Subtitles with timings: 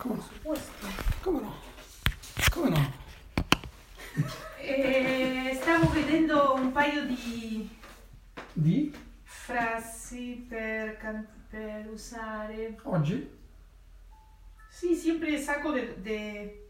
[0.00, 0.24] Come no?
[1.22, 1.54] Come no?
[2.50, 2.92] Come no?
[4.58, 7.68] Eh, stavo vedendo un paio di
[8.52, 8.94] Di?
[9.22, 12.78] frasi per, can- per usare.
[12.84, 13.28] Oggi?
[14.70, 16.68] Sí, siempre saco de, de,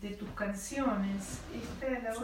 [0.00, 1.38] de tus canciones.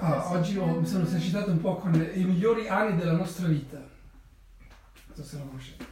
[0.01, 3.79] Ah, oggi ho- mi sono esercitato un po' con i migliori anni della nostra vita.
[3.79, 5.85] Non so se lo conoscete.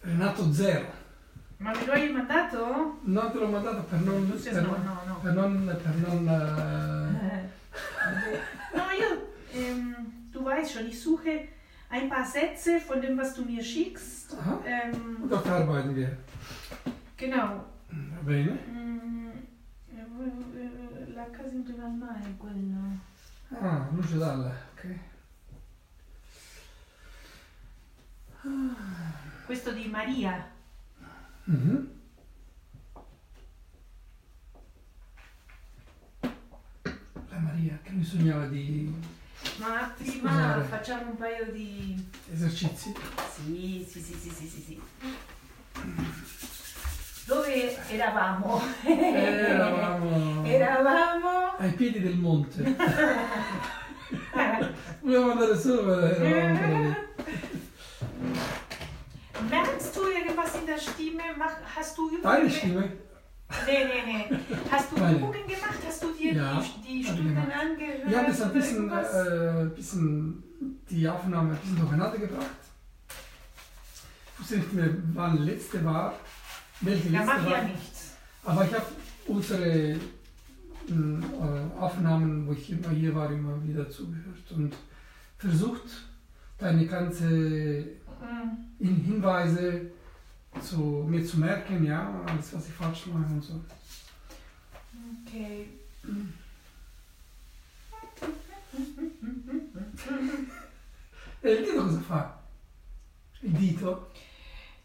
[0.00, 1.06] Renato Zero.
[1.58, 2.98] Ma me lo hai mandato?
[3.02, 4.14] Non te l'ho mandato per non...
[4.24, 5.18] Entonces Per, no, no, no.
[5.20, 5.78] per non...
[5.82, 7.48] Per non eh,
[8.74, 9.08] No, yo,
[9.52, 11.48] ähm, du weißt schon, ich suche
[11.90, 14.34] ein paar Sätze von dem, was du mir schickst.
[14.38, 14.60] aha.
[14.64, 16.16] Ähm, Dort arbeiten wir.
[17.16, 17.64] genau.
[17.90, 18.52] Va bene.
[18.70, 19.30] Mm,
[19.90, 22.76] eh, La casa in prima al mare, quello.
[23.60, 24.98] Ah, luce dalla, ok.
[29.46, 30.56] Questo di Maria.
[31.48, 31.88] Mhm.
[37.30, 38.92] La Maria, che lui sognava di
[39.56, 40.62] Ma prima Scusare.
[40.64, 41.96] facciamo un paio di...
[42.30, 42.92] esercizi.
[43.34, 44.80] Sì, sì, sì, sì, sì, sì, sì.
[47.24, 48.60] Dove eravamo?
[48.84, 51.56] Eravamo Eravamo...
[51.58, 52.62] ai piedi del monte.
[55.00, 56.96] Volevamo andare sopra, eravamo ancora lì.
[59.50, 61.22] Merkst du irgendwas in der Stimme?
[61.38, 62.50] Mach, hast du Deine Übungen?
[62.50, 62.92] Stimme?
[63.66, 64.38] Nee, nee, nee.
[64.70, 64.96] Hast du.
[64.96, 65.78] Übungen gemacht?
[65.86, 68.16] Hast du dir Ja, die, die Stimmen angehört?
[68.16, 70.42] Haben das ein bisschen, äh, bisschen
[70.90, 72.46] die Aufnahme ein bisschen durcheinander gebracht.
[74.34, 76.14] Ich wusste nicht mehr, wann letzte war.
[76.80, 77.52] Welche ja, letzte mach war.
[77.52, 78.16] ja nichts.
[78.44, 78.86] Aber ich habe
[79.26, 79.96] unsere
[80.88, 84.74] mh, äh, Aufnahmen, wo ich immer hier war, immer wieder zugehört und
[85.38, 85.82] versucht,
[86.58, 87.84] deine ganze
[88.20, 88.84] Mm.
[88.84, 89.90] Hin- Hinweise
[90.62, 93.54] zu, mir zu merken, ja, alles, was ich falsch mache und so.
[95.24, 95.34] Ok.
[101.40, 102.40] E il dito cosa fa?
[103.40, 104.10] Il dito?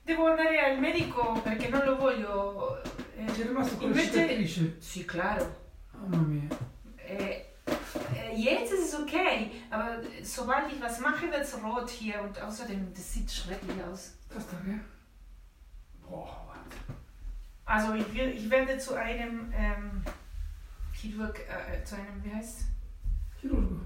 [0.03, 2.81] Devo andare al medico perché non lo voglio.
[3.15, 4.75] eh, C'è rimasto con la invece- cicatrice.
[4.79, 5.61] Sì, claro.
[5.91, 6.47] Mamma mia.
[6.97, 7.45] Äh,
[8.35, 12.93] jetzt ist es okay, aber sobald ich was mache, wird es rot hier und außerdem,
[12.93, 14.13] das sieht schrecklich aus.
[14.33, 14.79] Das da, gell?
[16.07, 16.77] Boah, warte.
[17.65, 20.03] Also ich, will, ich werde zu einem ähm,
[20.93, 22.61] Chirurg, äh, zu einem, wie heißt
[23.39, 23.81] Chirurgo.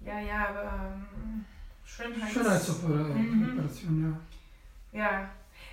[0.00, 1.44] Ja, ja, aber ähm,
[1.84, 2.32] Schönheits...
[2.32, 4.20] Schönheitsoperation,
[4.92, 5.00] ja.
[5.00, 5.30] Ja.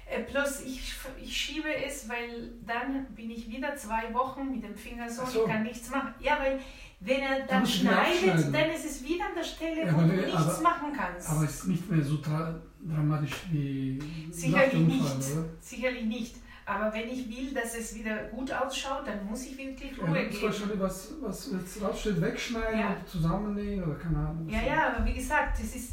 [0.08, 4.76] Äh, plus ich, ich schiebe es, weil dann bin ich wieder zwei Wochen mit dem
[4.76, 5.44] Finger so, so.
[5.44, 6.14] ich kann nichts machen.
[6.20, 6.60] Ja, weil
[7.02, 10.08] wenn er Da dann schneidet, dann ist es wieder an der Stelle, Ja, wo du
[10.08, 11.30] nichts aber- machen kannst.
[11.30, 12.56] Aber es ist nicht mehr so dra
[12.88, 14.00] dramatisch wie
[14.32, 15.02] Sicherlich dem nicht.
[15.02, 15.46] Unfall, oder?
[15.60, 16.36] Sicherlich nicht.
[16.68, 20.16] Aber wenn ich will, dass es wieder gut ausschaut, dann muss ich wirklich Ja, Ruhe
[20.32, 20.54] sollst geben.
[20.72, 22.88] schon was, was jetzt raussteht, wegschneiden Ja.
[22.88, 24.50] oder zusammenlegen oder keine Ahnung.
[24.50, 25.92] Ja, ja, aber wie gesagt, es ist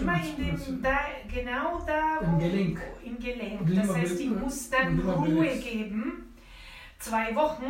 [0.00, 0.96] immer in dem, da,
[1.32, 2.80] genau da, Im wo- Gelenk.
[3.04, 3.74] Im Gelenk.
[3.74, 6.32] Das heißt, ich muss dann Ruhe geben,
[6.98, 7.66] zwei Wochen,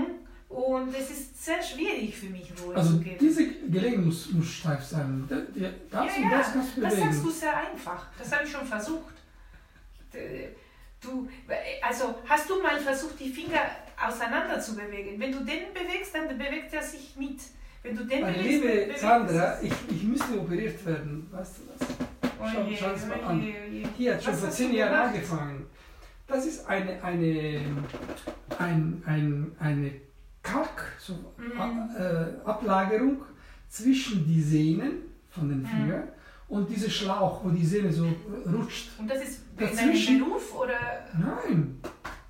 [0.54, 3.16] und es ist sehr schwierig für mich, Ruhe Also zu geben.
[3.20, 5.24] diese Gelenk muss, muss steif sein.
[5.28, 7.12] Das Ja, und ja, das kannst du Das bewegen.
[7.12, 8.06] sagst du sehr einfach.
[8.18, 9.14] Das habe ich schon versucht.
[11.00, 11.28] Du,
[11.82, 13.60] also hast du mal versucht, die Finger
[14.08, 15.18] auseinander zu bewegen?
[15.20, 17.40] Wenn du den bewegst, dann bewegt er sich mit.
[17.82, 21.28] Wenn du den Meine bewegst, liebe bewegt er Sandra, ich, ich müsste operiert werden.
[21.30, 21.88] Weißt du das?
[22.52, 23.40] Schau, Oje, schau es mal oje, an.
[23.42, 23.82] oje.
[23.96, 25.66] Hier hat schon vor zehn Jahren angefangen.
[26.26, 27.60] Das ist eine, eine,
[28.58, 29.90] ein, ein, eine
[30.44, 31.90] Kalk, so, Mhm.
[31.98, 33.22] Äh, Ablagerung
[33.68, 34.92] zwischen die Sehnen
[35.30, 35.66] von den Mhm.
[35.66, 36.08] Fingern
[36.48, 38.90] und dieser Schlauch, wo die Sehne so äh, rutscht.
[38.98, 40.78] Und das ist Dazwischen- deinem Beruf oder?
[41.18, 41.78] Nein,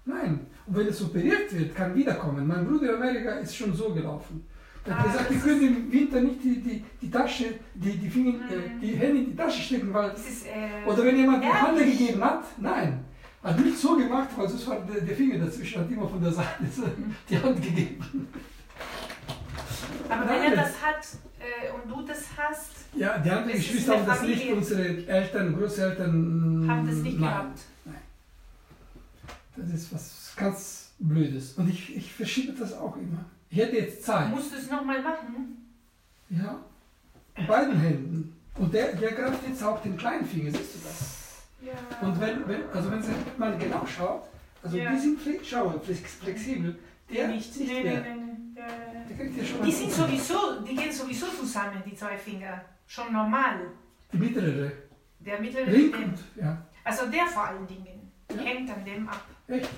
[0.05, 0.47] nein.
[0.67, 2.47] Und wenn es operiert wird, kann wiederkommen.
[2.47, 4.47] Mein Bruder in Amerika ist schon so gelaufen.
[4.87, 8.09] Er hat Ah, gesagt, wir können im Winter nicht die, die, die Tasche, die, die,
[8.09, 8.43] Finger, Mhm.
[8.51, 11.79] äh, die Hände in die Tasche stecken, weil ist, äh, oder wenn jemand die Hand
[11.79, 13.05] gegeben hat, nein.
[13.45, 16.65] Hat nicht so gemacht, weil sonst war der, Finger dazwischen, hat immer von der Seite
[17.29, 18.29] die Hand gegeben.
[20.09, 20.53] Aber wenn Nein.
[20.53, 21.07] er das hat
[21.39, 26.67] äh, und du das hast, Ja, die anderen Geschwister haben das nicht, unsere Eltern, Großeltern.
[26.69, 27.31] haben das nicht nein.
[27.31, 27.61] gehabt.
[29.57, 31.53] Das ist was ganz Blödes.
[31.53, 33.25] Und ich, ich verschiebe das auch immer.
[33.51, 34.31] Ich hätte jetzt Zeit.
[34.31, 35.69] Musst du es nochmal machen?
[36.31, 36.61] Ja.
[37.37, 38.37] Mit beiden Händen.
[38.57, 41.24] Und der, der greift jetzt auch den kleinen Finger, siehst du das?
[41.65, 41.73] Ja.
[42.07, 43.03] Und wenn, wenn, also wenn
[43.39, 44.29] man genau schaut,
[44.63, 44.91] also Ja.
[44.93, 46.79] die sind fle schau, mal, flex flexibel,
[47.13, 47.57] der nicht.
[47.57, 48.01] nicht Nee, mehr.
[48.01, 48.61] nee, nee.
[49.09, 52.65] Der kriegt ja schon Die mal- sind sowieso, die gehen sowieso zusammen, die zwei Finger.
[52.87, 53.61] Schon normal.
[54.13, 54.73] Die mittlere.
[55.21, 55.97] Der mittlere, Link
[56.37, 56.67] ja.
[56.85, 58.43] also der vor allen Dingen, Ja.
[58.43, 59.25] hängt an dem ab.
[59.49, 59.71] Echt?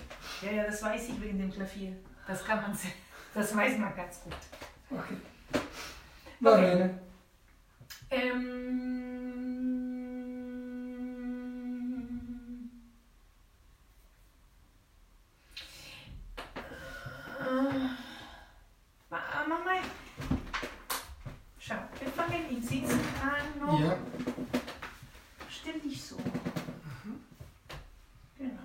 [0.42, 1.92] Ja, ja, das weiß ich wegen dem Klavier.
[2.26, 2.88] Das kann man, se-
[3.34, 4.34] das weiß man ganz gut.
[4.90, 5.16] Okay.
[6.40, 6.98] Marlene.
[8.10, 9.05] Ähm,
[17.58, 17.88] äh,
[19.10, 19.70] Ma- Mama,
[21.58, 23.80] schau, wir fangen im Sitzen an noch.
[23.80, 23.96] Ja.
[25.48, 26.16] Stell dich so.
[28.38, 28.62] Genau.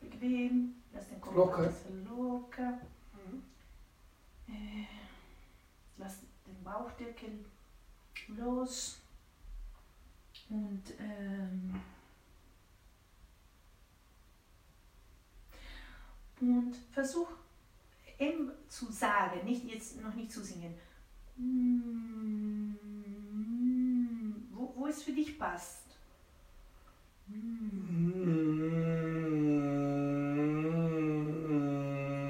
[0.00, 0.74] Bequem.
[0.92, 1.72] Lass den Kopf Locker.
[2.06, 2.78] locker.
[4.48, 4.86] Äh,
[5.96, 7.44] lass den Bauchdeckel
[8.28, 9.00] los.
[10.50, 11.80] Und ähm,
[16.40, 17.28] und versuch
[18.28, 20.74] M zu sagen, nicht jetzt noch nicht zu singen.
[21.36, 22.74] Mm,
[24.52, 25.82] Wo, wo es für dich passt.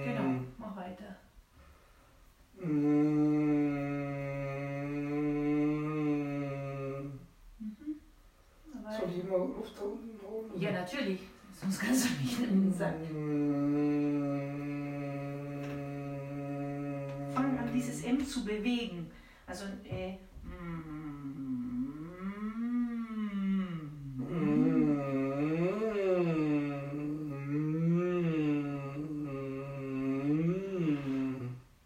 [0.05, 1.17] Genau, mach weiter.
[6.55, 7.13] Mhm.
[8.85, 10.51] Aber- Soll ich mal Luft da unten holen?
[10.61, 11.21] Ja, natürlich.
[11.61, 12.99] Sonst kannst du nicht sagen.
[18.35, 19.11] Zu bewegen.
[19.47, 20.17] Also, äh,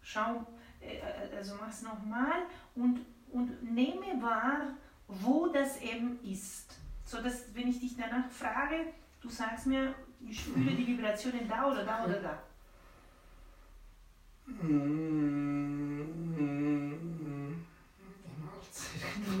[0.01, 0.47] schau,
[0.81, 3.01] äh, also mach's nochmal und,
[3.31, 4.75] und nehme wahr,
[5.07, 6.79] wo das M ist.
[7.05, 9.93] So dass, wenn ich dich danach frage, du sagst mir,
[10.27, 12.43] ich spüre die Vibrationen da oder da oder da.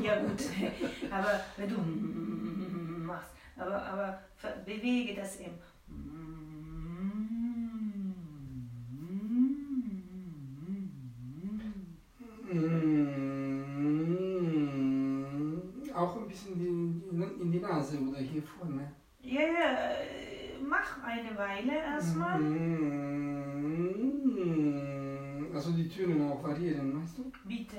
[0.03, 0.41] Ja gut,
[1.11, 1.77] aber wenn du
[3.05, 4.19] machst, aber, aber
[4.65, 5.51] bewege das M.
[15.95, 18.91] Auch ein bisschen die, in die Nase oder hier vorne.
[19.21, 22.39] Ja, ja, äh, mach eine Weile erstmal.
[25.53, 27.31] Also die Töne auch variieren, weißt du?
[27.45, 27.77] Bitte.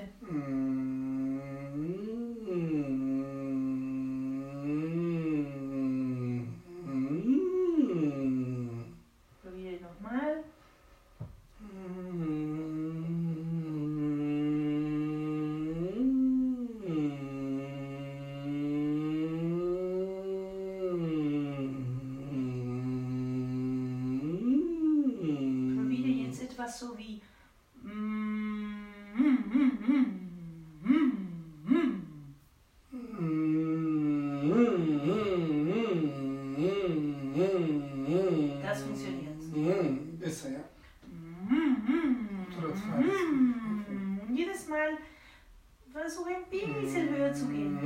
[9.41, 10.43] Probiere nochmal.
[25.75, 27.21] Probiere jetzt etwas so wie.
[38.63, 40.19] Das funktioniert.
[40.19, 40.63] Besser, ja.
[44.27, 44.97] Und jedes Mal
[45.91, 47.77] versuche ein bisschen höher zu gehen.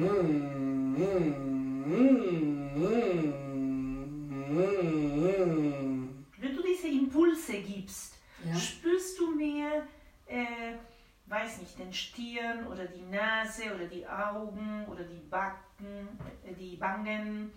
[6.37, 8.13] Wenn du diese Impulse gibst,
[8.45, 8.55] Ja.
[8.55, 9.83] spürst du mehr,
[10.27, 10.73] äh,
[11.27, 16.07] weiß nicht, den Stirn oder die Nase oder die Augen oder die Backen,
[16.45, 17.51] äh, die Wangen,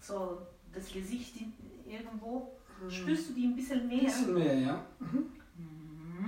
[0.00, 0.38] so
[0.72, 1.39] das Gesicht in,
[1.86, 2.52] irgendwo.
[2.88, 4.00] Spürst du die ein bisschen Ein mehr?
[4.04, 4.86] bisschen mehr, ja.
[4.98, 5.30] Wenn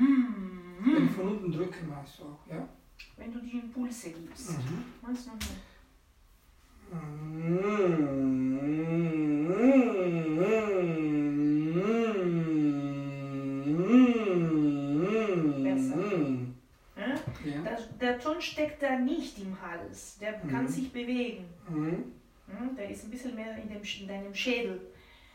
[0.00, 1.06] Mhm.
[1.06, 2.69] ich von unten drücke, machst du auch, ja.
[3.17, 4.50] Wenn du die Impulse gibst.
[4.58, 4.84] Mhm.
[5.00, 5.56] Machst du noch mehr?
[16.96, 17.14] Ja?
[17.50, 17.62] Ja.
[17.62, 20.69] Der, der Ton steckt da nicht im Hals, der kann Mhm.
[20.69, 21.44] sich bewegen.
[21.69, 22.12] Mhm.
[22.48, 24.81] Hm, Der ist ein bisschen mehr in, dem, in deinem Schädel.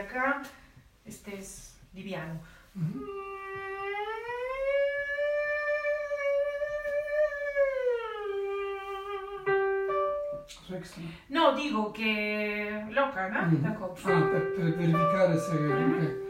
[0.00, 0.42] Acá
[1.04, 2.40] estés liviano.
[10.72, 11.02] Extra.
[11.28, 13.46] No, dico che loca, no?
[13.46, 13.64] Mm.
[13.64, 13.94] Ecco.
[14.04, 15.56] Ah, per, per verificare se...
[15.56, 16.29] ok.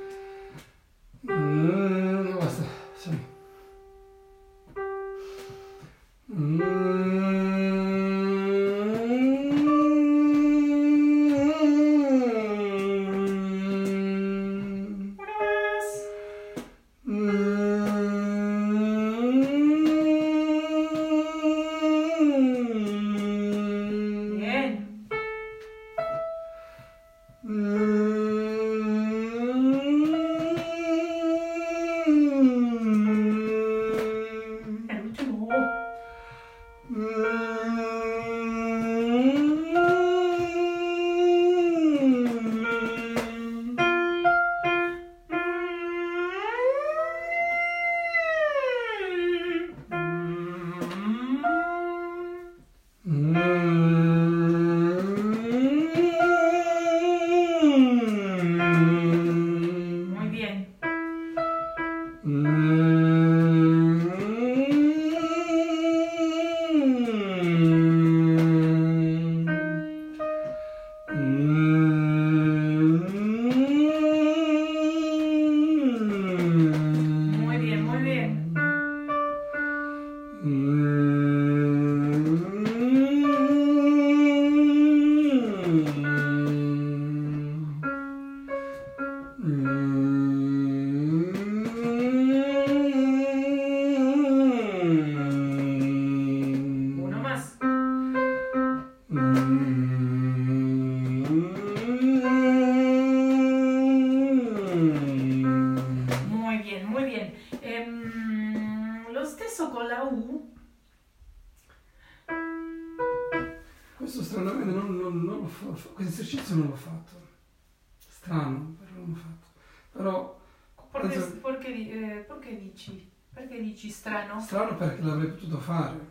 [125.31, 126.09] Potuto fare.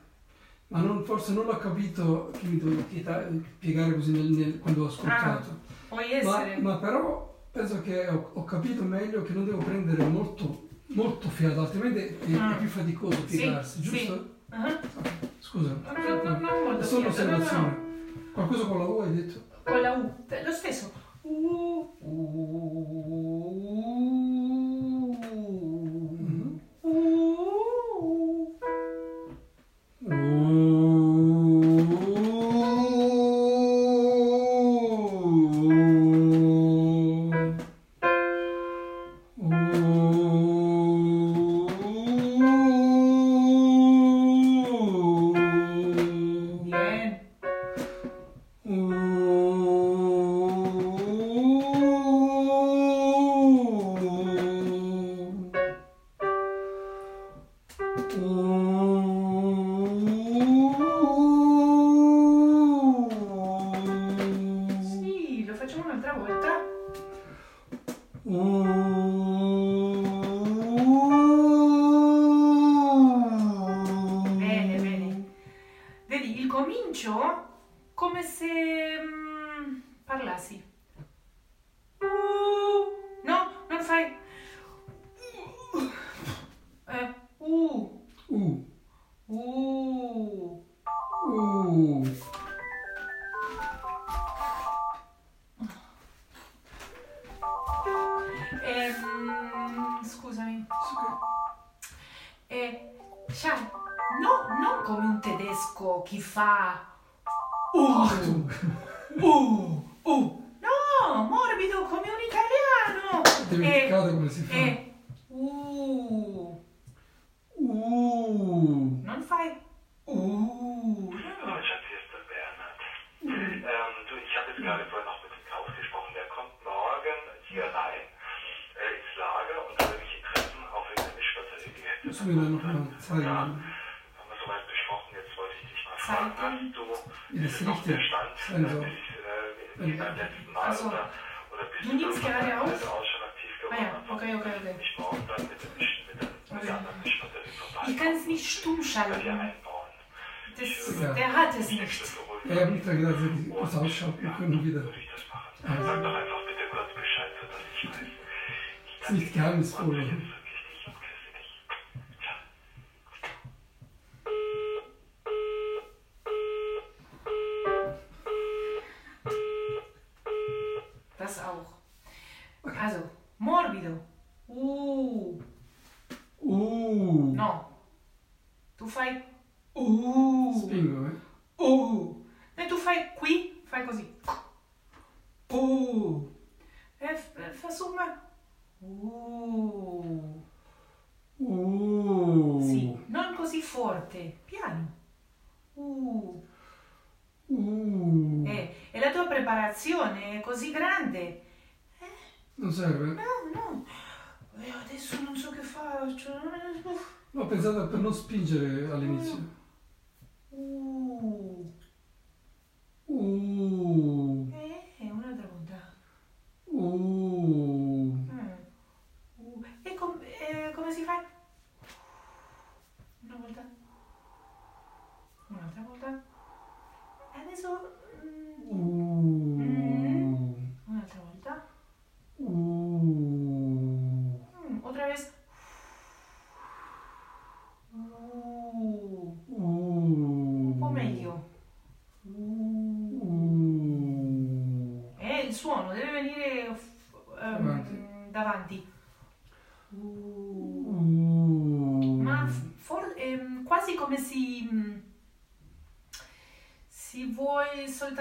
[0.68, 2.84] Ma non- forse non l'ho capito che mi dovevo
[3.60, 5.58] piegare così nel- nel- quando ho ascoltato.
[5.88, 6.58] Può Ma, essere.
[6.62, 11.62] ma però penso che ho, ho capito meglio che non devo prendere molto, molto fiato,
[11.62, 12.54] altrimenti è, è Ah.
[12.56, 13.90] più faticoso Sì, piegarsi, sì.
[13.90, 14.30] giusto?
[14.50, 14.80] Ah,
[15.40, 15.70] Scusa.
[15.70, 17.44] No, no, no, no, molto È solo fiato, no, no, no.
[17.44, 17.88] osservazione.
[18.34, 19.42] Qualcosa con la U hai detto?
[19.64, 20.14] Con la U.
[20.28, 20.92] Eh, Lo stesso.
[21.24, 21.98] U.
[22.02, 24.19] Mhm.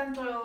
[0.09, 0.38] 사람처럼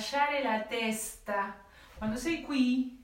[0.00, 1.62] lasciare la testa.
[1.98, 2.99] Quando sei qui,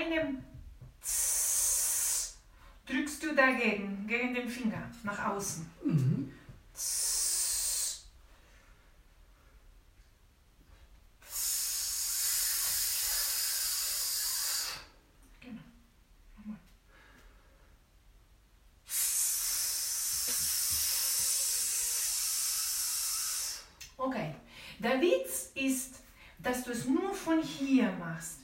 [0.00, 0.44] einem
[1.02, 2.38] Tss
[2.86, 5.70] drückst du dagegen, gegen den Finger, nach außen.
[5.84, 6.32] Mhm.
[6.74, 8.04] Tss.
[15.40, 15.60] Genau.
[16.36, 16.58] Nochmal.
[23.96, 24.34] Okay.
[24.78, 26.00] Der Witz ist,
[26.38, 28.40] dass du es nur von hier machst.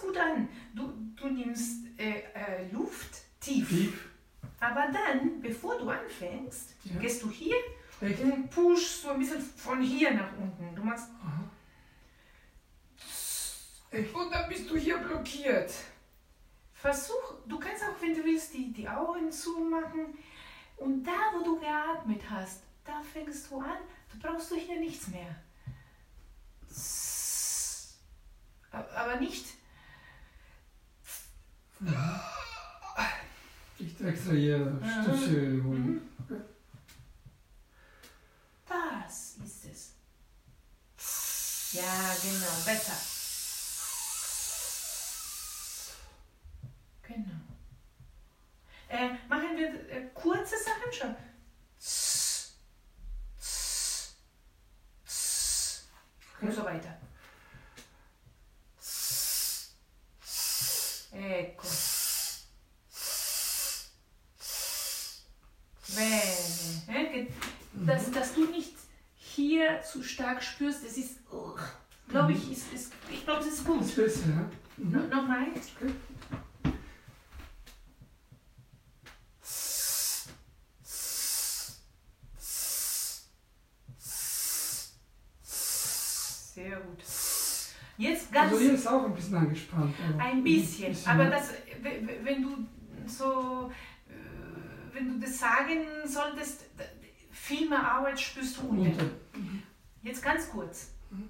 [0.00, 0.48] Gut an.
[0.74, 3.68] Du, du nimmst äh, äh, Luft tief.
[3.68, 4.08] Tief.
[4.60, 7.00] Aber dann, bevor du anfängst, Ja.
[7.00, 7.54] gehst du hier
[8.00, 8.20] Echt?
[8.20, 10.74] und pushst so ein bisschen von hier nach unten.
[10.74, 11.08] Du machst
[13.90, 15.72] und dann bist du hier blockiert.
[16.74, 20.18] Versuch, du kannst auch, wenn du willst, die, die Augen zumachen.
[20.76, 23.78] Und da, wo du geatmet hast, da fängst du an.
[24.20, 25.34] Da brauchst du hier nichts mehr.
[28.70, 29.46] Aber nicht.
[33.78, 35.02] Ich extrahiere Mhm.
[35.04, 35.30] Stütze.
[35.30, 36.00] Mhm.
[38.68, 39.92] Das ist es.
[41.72, 42.96] Ja, genau, besser.
[47.02, 47.40] Genau.
[48.88, 51.14] Äh, machen wir äh, kurze Sachen schon.
[56.40, 56.96] Und so weiter.
[61.28, 61.66] Ecco.
[65.94, 66.22] Bene.
[66.88, 67.26] Eh,
[67.86, 68.74] Dass, dass du nicht
[69.16, 71.18] hier zu stark spürst, das ist,
[72.08, 73.80] glaube ich, ist, ist, ich glaube, das ist gut.
[74.76, 75.08] Mhm.
[75.10, 75.46] Nochmal.
[75.52, 75.92] Okay.
[86.54, 86.98] Sehr gut.
[87.96, 89.94] Jetzt ganz Also hier ist auch ein bisschen angespannt.
[90.08, 91.50] aber ein bisschen, aber das,
[92.22, 92.66] wenn du
[93.06, 93.72] so,
[94.08, 96.64] äh, wenn du das sagen solltest,
[97.32, 98.86] viel mehr Arbeit spürst du unten.
[98.86, 99.10] Unter.
[100.02, 100.88] Jetzt ganz kurz.
[101.10, 101.28] Mhm.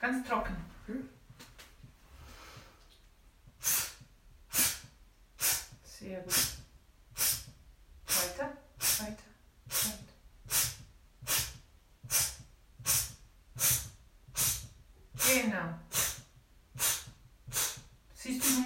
[0.00, 0.56] Ganz trocken.
[0.86, 0.98] Okay.
[5.82, 6.34] Sehr gut.
[8.06, 8.52] Weiter,
[8.98, 9.24] weiter.
[15.26, 15.74] Genau.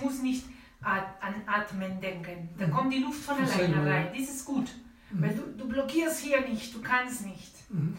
[0.08, 0.46] Musst nicht
[0.80, 2.48] an Atmen denken.
[2.58, 2.70] Da Mhm.
[2.70, 4.08] kommt die Luft von alleine rein.
[4.16, 4.70] Das ist gut.
[5.10, 7.52] Weil du, du blockierst hier nicht, du kannst nicht.
[7.70, 7.94] Mhm.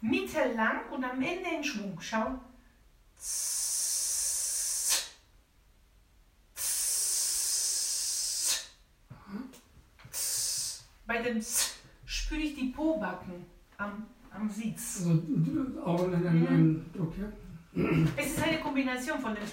[0.00, 1.98] Mitte lang und am Ende in Schwung.
[2.00, 2.38] Schau.
[11.06, 13.46] Bei dem S spüre ich die Pobacken
[13.78, 14.98] am, am Sitz.
[14.98, 17.26] Also in einen, einen Druck, ja?
[18.16, 19.52] Es ist eine Kombination von dem S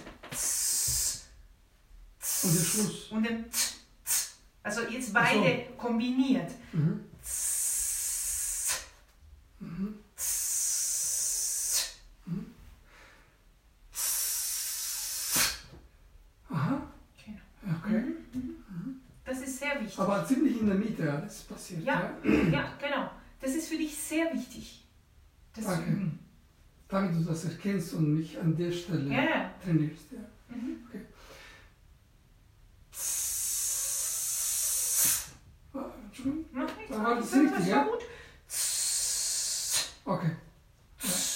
[2.46, 3.12] Und der Schluss.
[3.12, 4.12] und dem T, T,
[4.64, 5.40] Also jetzt Ach so.
[5.42, 6.52] beide kombiniert.
[6.74, 7.00] Mhm.
[7.24, 8.78] Tss,
[9.60, 9.96] Mhm.
[16.50, 16.82] Aha.
[17.26, 17.78] Genau.
[17.80, 18.04] Okay.
[19.26, 20.00] Das ist sehr wichtig.
[20.00, 21.84] Aber ziemlich in der Mitte alles passiert.
[21.84, 22.12] Ja.
[22.52, 23.10] Ja, genau.
[23.42, 24.86] Das ist für dich sehr wichtig.
[25.56, 25.90] Das Danke.
[25.92, 26.20] üben.
[26.88, 29.52] Danke, dass du das erkennst und mich an der Stelle Ja, ja.
[29.64, 30.12] trainierst.
[30.12, 30.56] Ja.
[30.56, 30.86] Mhm.
[35.74, 36.46] Ah, Entschuldigung.
[36.52, 36.92] Mach nichts.
[36.92, 37.84] Da war das richtig, ja?
[37.84, 38.00] gut.
[40.06, 40.32] Okay.
[41.04, 41.35] Ja.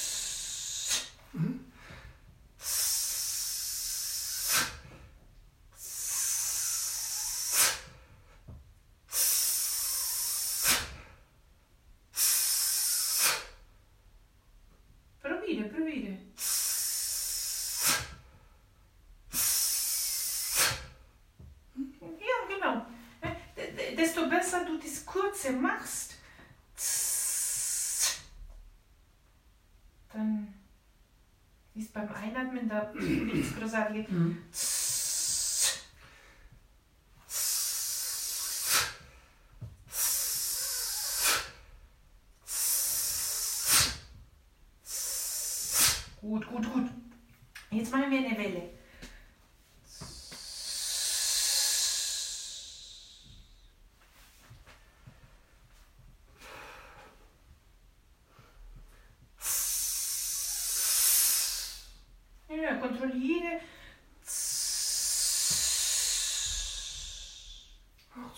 [32.70, 34.36] stand-up, w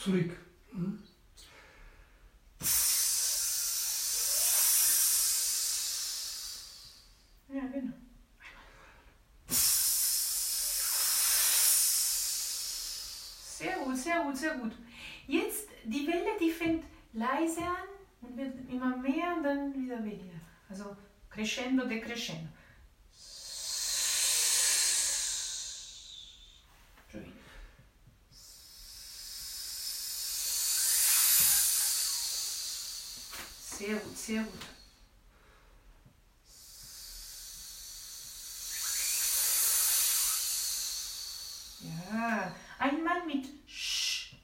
[0.01, 0.35] zurück.
[0.71, 0.99] Mhm.
[7.53, 7.93] Ja, genau.
[13.57, 14.71] Sehr gut, sehr gut, sehr gut.
[15.27, 17.87] Jetzt die Welle, die fängt leise an
[18.21, 20.39] und wird immer mehr und dann wieder weniger.
[20.69, 20.95] Also
[21.29, 22.47] crescendo, decrescendo.
[33.81, 34.61] Sehr gut, sehr gut.
[41.81, 44.35] Ja, einmal mit Sch.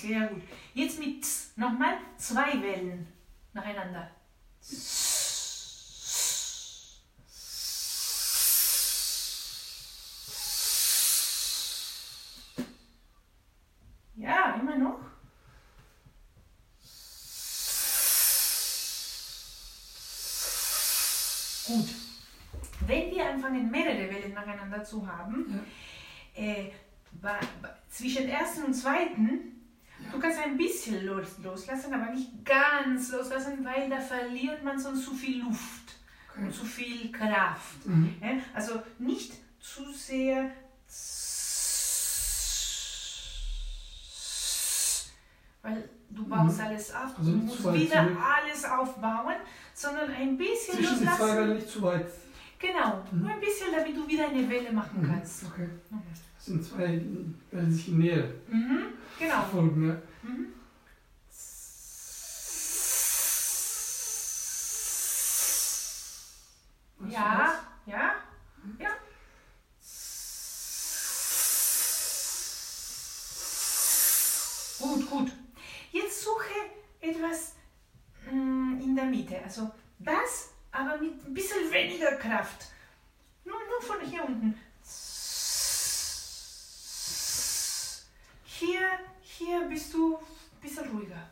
[0.00, 0.42] Sehr gut.
[0.74, 1.24] Jetzt mit.
[1.54, 3.06] Nochmal zwei Wellen
[3.52, 4.10] nacheinander.
[14.16, 15.00] Ja, immer noch.
[21.66, 21.88] Gut.
[22.86, 24.10] Wenn wir anfangen, mehrere
[24.64, 25.60] Nacheinander zu haben,
[26.34, 26.70] äh,
[27.20, 29.62] bei, bei, zwischen ersten und zweiten,
[30.12, 35.04] du kannst ein bisschen los, loslassen, aber nicht ganz loslassen, weil da verliert man sonst
[35.04, 35.82] zu viel Luft
[36.36, 36.46] Okay.
[36.46, 37.86] und zu viel Kraft.
[37.86, 38.16] Mhm.
[38.20, 38.30] Ja?
[38.54, 40.50] Also nicht zu sehr.
[45.62, 46.64] Weil du baust Mhm.
[46.66, 49.34] alles auf, Also du musst wieder alles aufbauen,
[49.74, 51.54] sondern ein bisschen Zwischen die zwei loslassen.
[51.54, 52.06] Nicht zu weit.
[52.66, 55.06] Genau, nur ein bisschen, damit du wieder eine Welle machen Mhm.
[55.08, 55.44] kannst.
[55.44, 55.68] Okay.
[55.90, 56.00] Mhm.
[56.36, 57.00] Das sind zwei
[57.50, 58.86] Wellen, sich näher Mhm.
[59.18, 59.42] Genau.
[59.44, 59.86] folgen.
[59.88, 59.96] Ja.
[60.22, 60.46] Mhm.
[67.10, 68.14] Ja, ja,
[68.78, 68.88] ja.
[74.78, 75.32] Gut, gut.
[75.92, 76.44] Jetzt suche
[77.00, 77.54] etwas
[78.30, 79.38] mm, in der Mitte.
[79.42, 82.66] Also das, aber mit ein bisschen weniger Kraft.
[83.44, 84.60] Nur, nur von hier unten.
[88.44, 91.28] Hier, hier bist du ein bisschen ruhiger.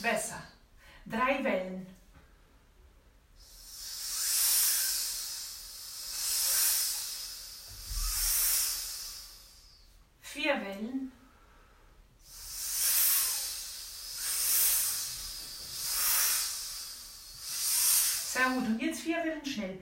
[0.00, 0.42] Besser.
[1.04, 1.86] Drei Wellen.
[10.22, 11.09] Vier Wellen.
[19.10, 19.78] Vier Wellen schnell.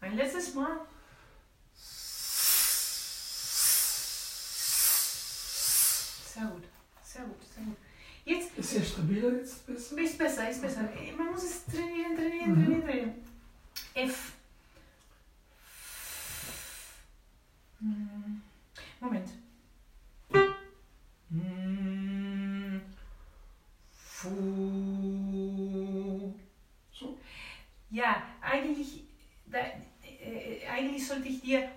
[0.00, 0.80] Ein letztes Mal.
[6.34, 6.64] Sehr gut,
[7.02, 7.76] sehr gut, sehr gut.
[8.26, 9.98] Jetzt Ist er stabiler jetzt besser?
[9.98, 10.88] ist besser, ist besser.
[27.94, 29.04] ja, eigentlich,
[29.46, 31.68] da, äh, eigentlich sollte ich dir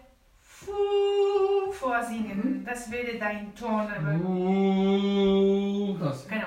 [1.71, 2.61] vorsingen.
[2.61, 2.65] Mhm.
[2.65, 3.87] Das wäre dein Ton.
[3.87, 4.13] Aber,
[6.03, 6.27] das.
[6.27, 6.46] Genau.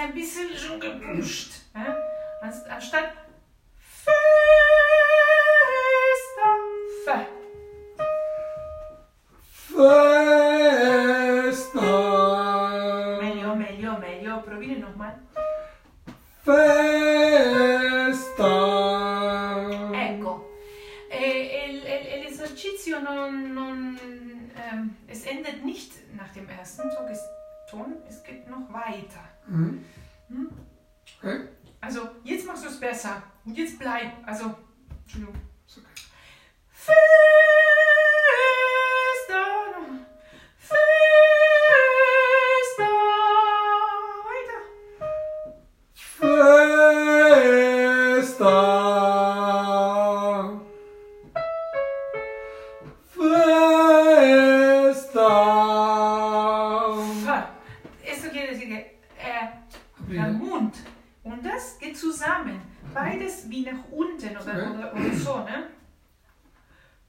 [0.00, 1.52] ein bisschen schon gebüscht.
[1.74, 1.80] Ja?
[1.80, 1.96] Ne?
[2.70, 3.12] Anstatt
[27.70, 29.20] tun, es geht noch weiter.
[29.46, 29.84] Mhm.
[30.28, 30.50] Hm?
[31.18, 31.48] Okay.
[31.80, 33.22] Also, jetzt machst du es besser.
[33.44, 34.12] Und jetzt bleib.
[34.26, 34.54] Also,
[35.02, 35.34] Entschuldigung.
[35.66, 35.86] Ist okay.
[36.70, 36.94] Fester,
[40.58, 41.39] fester.
[63.60, 64.78] wie nach unten oder, okay.
[64.78, 65.66] oder, oder so, ne?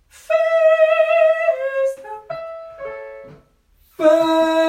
[0.09, 0.35] Fester!
[3.95, 4.60] Fester!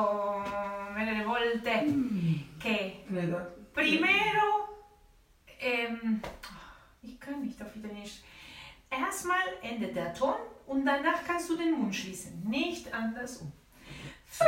[0.00, 0.42] fatto
[0.94, 2.58] mille volte mm.
[2.58, 3.38] che Credo.
[3.72, 4.88] primero
[5.60, 6.20] ähm,
[7.02, 8.22] ich kann nicht auf Italienisch
[8.90, 10.34] erstmal endet der Ton
[10.66, 13.52] und danach kannst du den Mund schließen nicht andersrum
[14.26, 14.44] Fü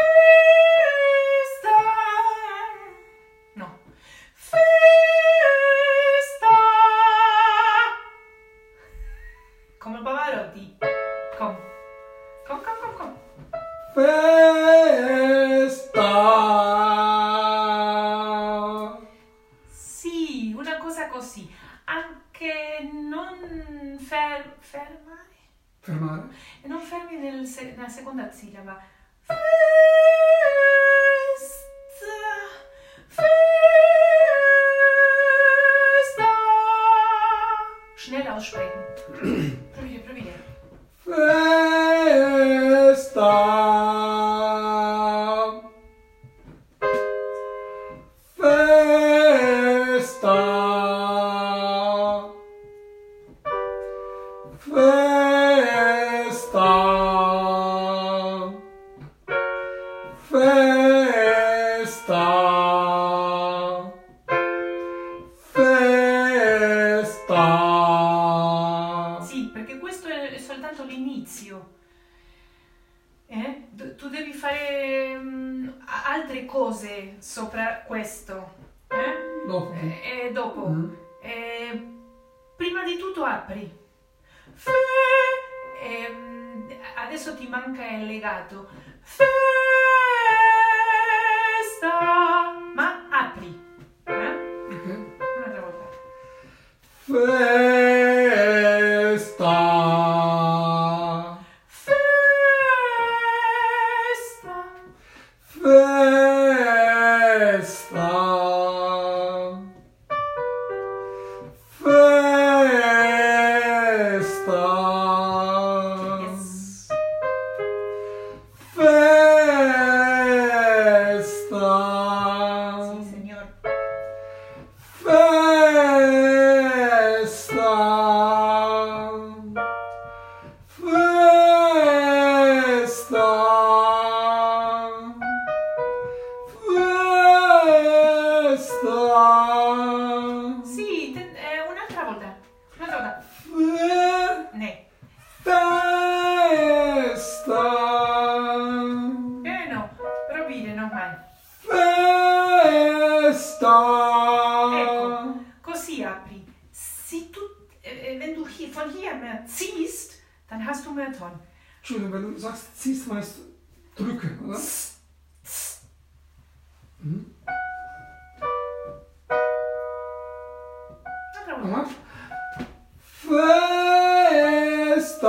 [174.93, 175.29] Festa.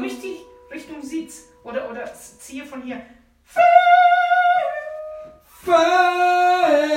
[0.00, 1.48] Richtig, Richtung Sitz.
[1.64, 3.02] Oder, oder ziehe von hier.
[5.64, 6.92] Festa.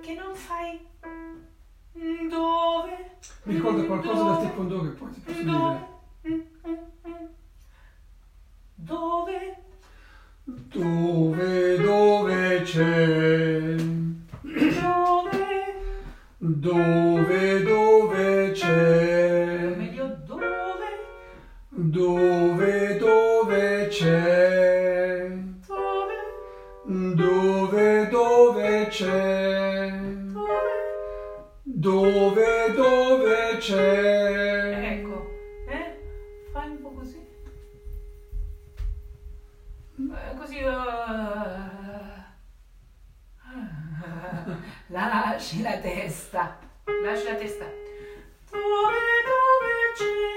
[0.00, 0.80] che non fai
[2.28, 3.18] dove?
[3.44, 5.88] Mi ricorda qualcosa dove, del taekwondo che poi ti posso dove,
[6.22, 7.28] dire.
[8.74, 9.62] Dove?
[10.44, 13.74] Dove, dove c'è?
[14.42, 15.38] Dove?
[16.38, 19.74] Dove, dove c'è?
[19.76, 20.88] Meglio dove?
[21.68, 25.30] Dove, dove c'è?
[25.66, 27.14] Dove?
[27.14, 29.39] Dove, dove c'è?
[31.80, 34.98] Dove, dove c'è?
[34.98, 35.30] Ecco,
[35.66, 35.96] eh?
[36.52, 37.26] Fai un po' così.
[39.96, 40.62] Eh, così...
[40.62, 40.74] Uh...
[44.88, 46.58] Lasci la testa.
[47.02, 47.64] Lasci la testa.
[48.50, 48.98] Dove,
[49.30, 50.36] dove c'è?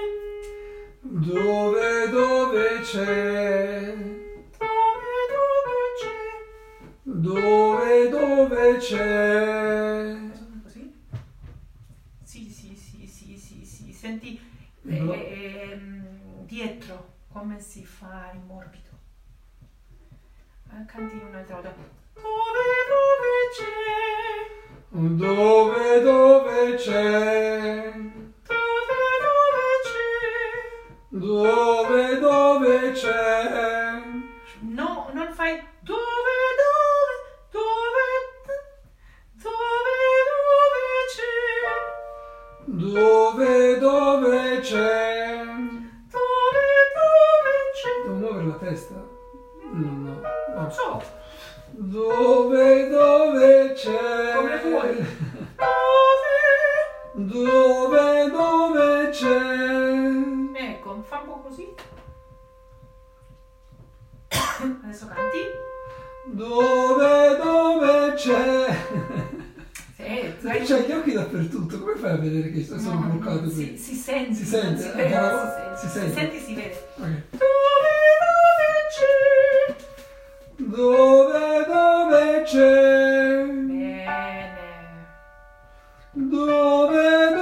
[1.02, 3.96] Dove, dove c'è?
[4.60, 6.24] Dove, dove c'è?
[7.04, 10.23] Dove, dove c'è?
[14.04, 14.38] senti
[14.86, 15.80] eh, eh,
[16.44, 18.90] dietro, come si fa il morbido.
[20.72, 21.74] Eh, canti un'altra volta.
[22.14, 24.44] Dove, dove c'è?
[24.90, 27.94] Dove, dove c'è?
[28.46, 30.52] Dove, dove c'è?
[31.08, 34.02] Dove, dove c'è?
[34.60, 37.16] No, non fai dove, dove,
[37.52, 38.08] dove,
[39.32, 39.98] dove,
[40.28, 41.32] dove c'è?
[42.66, 43.73] Dove,
[48.64, 48.96] testa?
[49.74, 50.22] Non no.
[50.56, 50.70] Non ah.
[50.70, 51.04] so.
[51.72, 54.36] Dove, dove c'è?
[54.36, 55.06] Come vuoi.
[57.16, 57.32] dove?
[57.32, 60.70] Dove, dove c'è?
[60.70, 61.74] Ecco, fa un po' così.
[64.84, 65.40] Adesso canti.
[66.32, 68.78] Dove, dove c'è?
[70.44, 73.78] Sì, cioè, gli occhi dappertutto, come fai a vedere che sono no, bloccato qui?
[73.78, 75.78] Si, si sente, si sente, si, vede, si, sente.
[75.78, 76.10] si, sente.
[76.10, 76.40] si, sente.
[76.40, 76.88] si, vede.
[76.98, 77.24] Okay.
[78.96, 79.76] Dove,
[80.58, 83.44] dove dove c'è?
[83.44, 83.46] c'è?
[83.46, 84.52] Bene.
[86.12, 87.33] Dove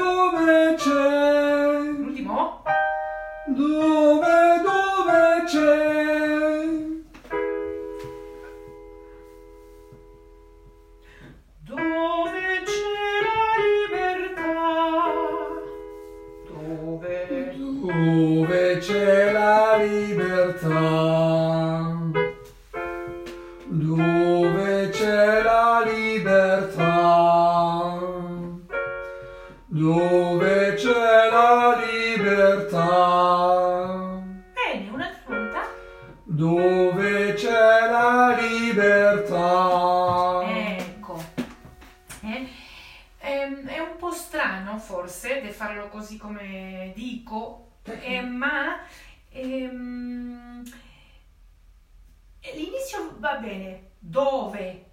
[53.32, 53.91] va bene.
[53.99, 54.86] Dove?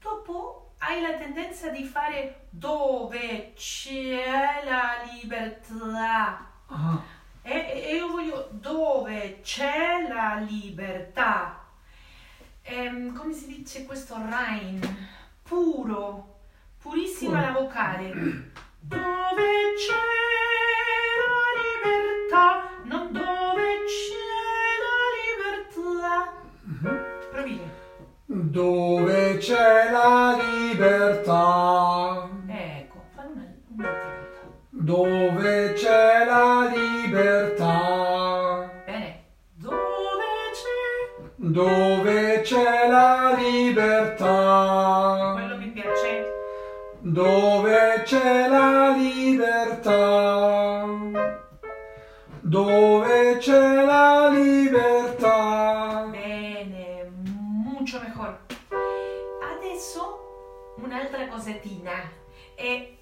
[0.00, 6.46] Dopo hai la tendenza di fare dove c'è la libertà.
[6.66, 7.02] Ah,
[7.44, 7.52] E,
[7.90, 11.58] e- io voglio dove c'è la libertà.
[12.62, 14.80] Ehm, come si dice questo Rhin?
[15.42, 16.38] Puro,
[16.80, 17.52] purissima Puro.
[17.52, 18.10] la vocale.
[18.84, 19.94] Dove c'è
[21.22, 24.24] la libertà, non dove c'è
[24.82, 27.01] la libertà.
[27.42, 27.60] Provi.
[28.26, 32.28] dove c'è la libertà?
[32.46, 34.38] Ecco, fallo una- un'altra volta.
[34.70, 38.70] Dove c'è la libertà?
[38.86, 39.24] Bene.
[39.56, 39.74] Dove
[40.52, 41.30] c'è?
[41.34, 45.30] Dove c'è la libertà?
[45.34, 46.30] Quello mi piace.
[47.00, 50.84] Dove c'è la libertà?
[52.40, 55.01] Dove c'è la libertà?
[61.02, 62.10] Un'altra cosettina.
[62.54, 62.98] E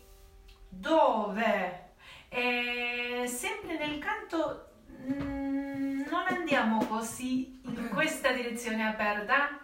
[0.69, 1.89] dove?
[2.29, 9.59] E sempre nel canto mm, non andiamo così in questa direzione aperta.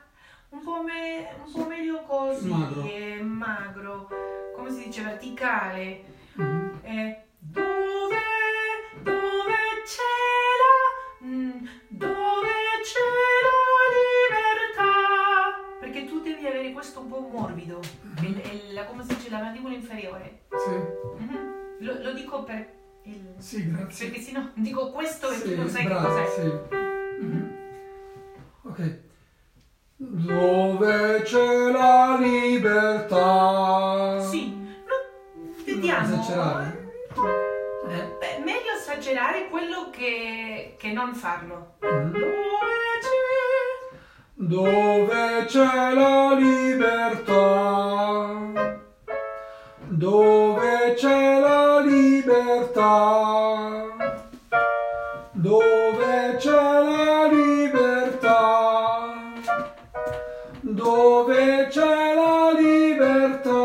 [0.49, 2.83] Un po', me- un po' meglio così, Magro.
[2.85, 4.09] eh, magro,
[4.55, 6.05] come si dice, verticale.
[6.35, 6.81] Mhm.
[6.83, 8.17] Eh, dove,
[9.03, 10.03] dove c'è
[10.63, 13.01] la, mm, dove c'è
[16.77, 17.81] questo un po' morbido,
[18.21, 20.41] il- il- la, come si dice, la mandibola inferiore.
[20.51, 20.71] Sì,
[21.25, 21.55] Mhm.
[21.81, 22.69] Lo, lo dico per
[23.05, 23.35] il...
[23.39, 24.09] sì, grazie.
[24.09, 26.35] Perché sennò dico questo e Sì, tu non sai bravo, che cos'è.
[26.35, 26.43] sì.
[27.25, 27.55] Mhm.
[28.65, 28.99] Ok.
[29.97, 34.21] Dove c'è la libertà?
[34.21, 34.95] Sì, no,
[35.65, 36.05] vediamo.
[36.07, 36.85] esagerare.
[37.89, 41.77] Eh, beh, meglio esagerare quello che, che non farlo.
[41.81, 42.13] Mhm.
[42.13, 43.46] Dove c'è?
[44.39, 47.33] Dove c'è la libertà?
[49.89, 52.85] Dove c'è la libertà?
[55.33, 58.35] Dove c'è la libertà?
[60.61, 63.59] Dove c'è la libertà?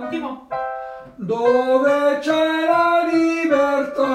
[0.00, 0.46] Ultimo.
[1.16, 4.14] Dove c'è la libertà?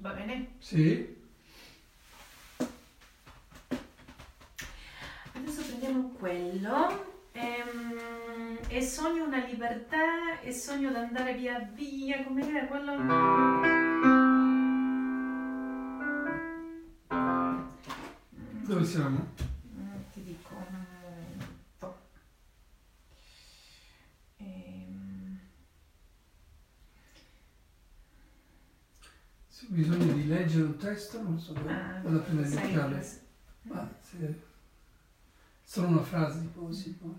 [0.00, 0.56] Va bene.
[0.58, 1.17] Sì.
[5.88, 7.06] Prendiamo quello.
[7.32, 12.22] Ehm, e sogno una libertà e sogno di andare via via.
[12.24, 13.96] Com'era quello?
[18.66, 19.28] Dove siamo?
[19.74, 20.54] Mm, Ti dico.
[20.54, 20.84] un
[21.78, 21.96] po'.
[24.36, 25.38] Ehm,
[29.48, 31.72] Se ho bisogno di leggere un testo, non so dove.
[31.72, 32.94] ah, Vado a prendere occhiali.
[32.94, 33.20] cos-
[33.62, 34.46] Ma se...
[35.70, 36.40] Solo una frase
[36.72, 37.14] si può.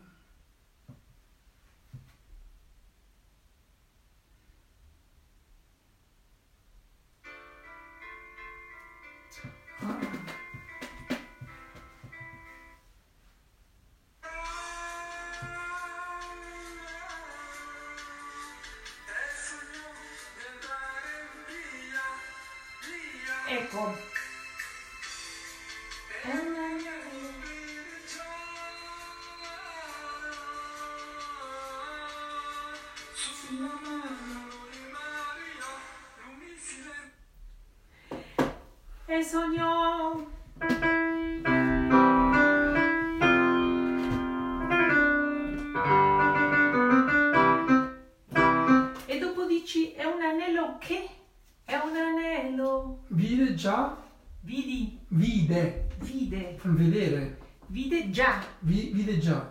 [59.20, 59.41] Già,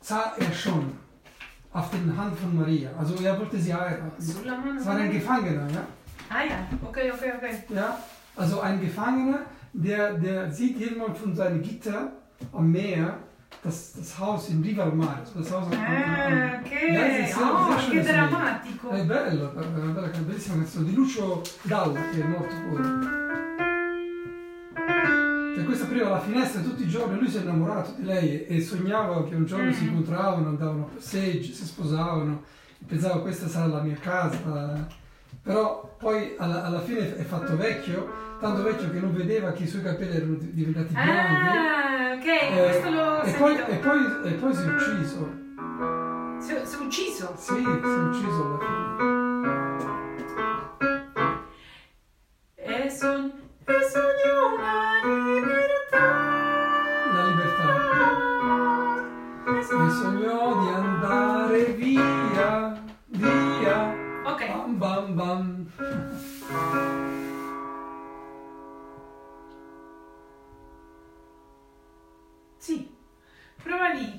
[0.00, 0.92] sah er schon
[1.72, 2.90] auf den Hand von Maria.
[2.98, 4.12] Also er wollte sie heiraten.
[4.18, 5.84] Es war ein Gefangener, ja?
[6.28, 7.76] Ah ja, ok, ok, ok.
[7.76, 7.98] ja?
[8.36, 9.40] Also ein Gefangener,
[9.72, 12.12] der, der sieht jemand von seinem Gitter
[12.52, 13.18] am Meer
[13.62, 16.72] das, das Haus in Riva Mare, das Haus am, Ah, am ok.
[16.92, 18.90] Ja, sì, sì, oh, sì, che drammatico.
[18.90, 23.49] È bello, è bella, bellissima canzone di Lucio Dalla che è morto poi.
[25.70, 28.60] Che questa apriva la finestra tutti i giorni, lui si è innamorato di lei e
[28.60, 29.88] sognava che un giorno si Mm.
[29.88, 32.42] incontravano, andavano a passeggi, si sposavano,
[32.88, 34.88] pensava questa sarà la mia casa.
[35.40, 38.10] Però poi alla, alla fine è fatto vecchio,
[38.40, 41.56] tanto vecchio che non vedeva che i suoi capelli erano di- diventati bianchi.
[41.56, 45.30] Ah, ok, Eh, questo l'ho e, poi, e, poi, e poi si è ucciso.
[46.40, 47.32] Si è, si è ucciso.
[47.36, 49.08] Sì, si è ucciso alla fine.
[52.56, 53.32] E sogno,
[53.66, 55.49] e sogno una libertà.
[60.20, 65.66] Sogno- sognò di andare via, via, Ok, bam bam bam.
[72.58, 72.88] sì.
[73.62, 74.18] Prova lì.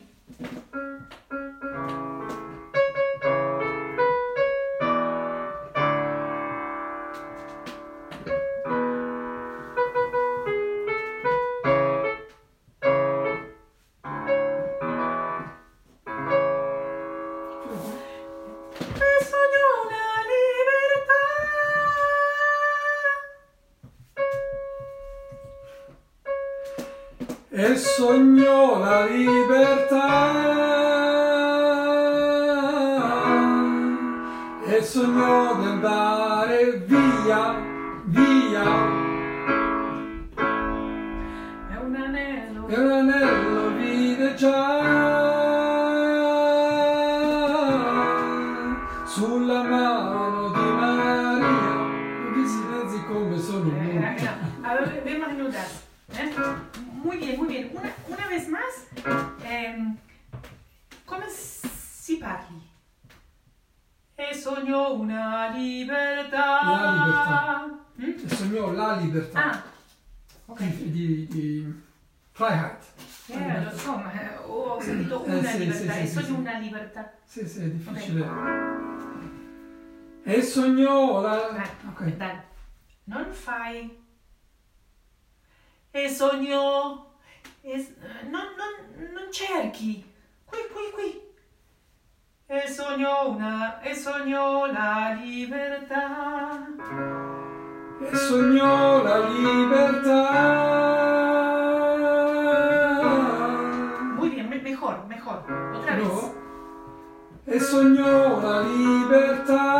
[107.82, 109.80] E sognò la libertà.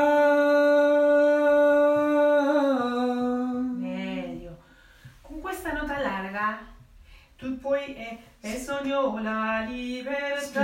[3.78, 4.58] Meglio.
[5.22, 6.58] Con questa nota larga
[7.38, 10.64] tu puoi eh, e sogno la libertà.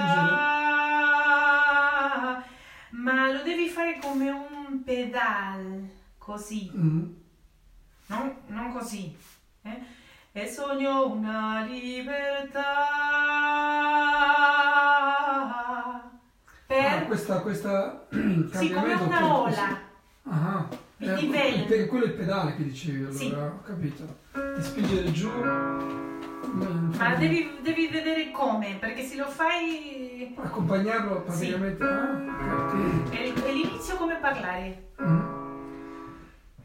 [2.89, 7.05] Ma lo devi fare come un pedal, così, Mm.
[8.07, 9.15] non, non così.
[9.61, 9.79] eh?
[10.31, 12.95] E sogno una libertà.
[17.07, 18.05] Questa, questa
[18.53, 19.79] sì, come una ola.
[20.29, 23.31] Ah, Il eh, pe- quello è il pedale che dicevi allora, Sì.
[23.33, 24.03] ho capito.
[24.55, 25.29] Di spingere giù.
[26.97, 31.83] Ma devi, devi vedere come, perché se lo fai Accompagnarlo praticamente.
[31.83, 33.09] Ah, ok.
[33.11, 34.89] è, è l'inizio come parlare.
[35.01, 35.35] Mm.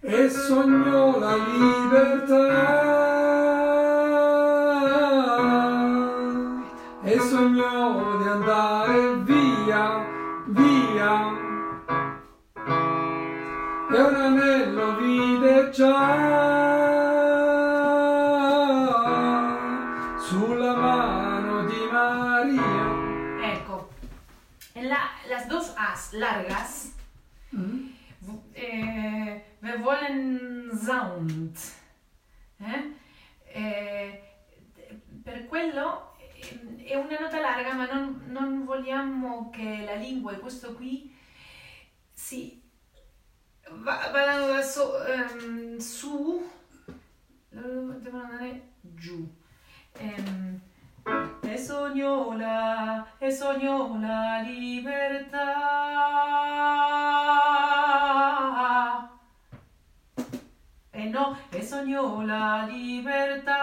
[0.00, 2.80] E sognò la libertà.
[7.04, 10.11] E sognò di andare via.
[15.72, 15.88] Già
[20.18, 23.52] sulla mano di Maria.
[23.54, 23.88] Ecco,
[24.74, 26.90] La- las dos As largas
[27.54, 27.88] Mm.
[28.54, 31.56] eh, wir Sound.
[32.58, 32.92] Eh?
[33.54, 34.22] Eh,
[35.22, 40.38] per quello eh, è una nota larga, ma non, non vogliamo che la lingua e
[40.38, 41.14] questo qui
[42.10, 42.61] si
[43.80, 46.50] va- vadano da so- ehm, su,
[47.50, 49.26] loro devono andare giù.
[49.94, 50.60] Ehm,
[51.42, 53.96] e sogno la, e sogno
[54.40, 55.50] libertà.
[60.94, 63.60] E no, e sognò la libertà.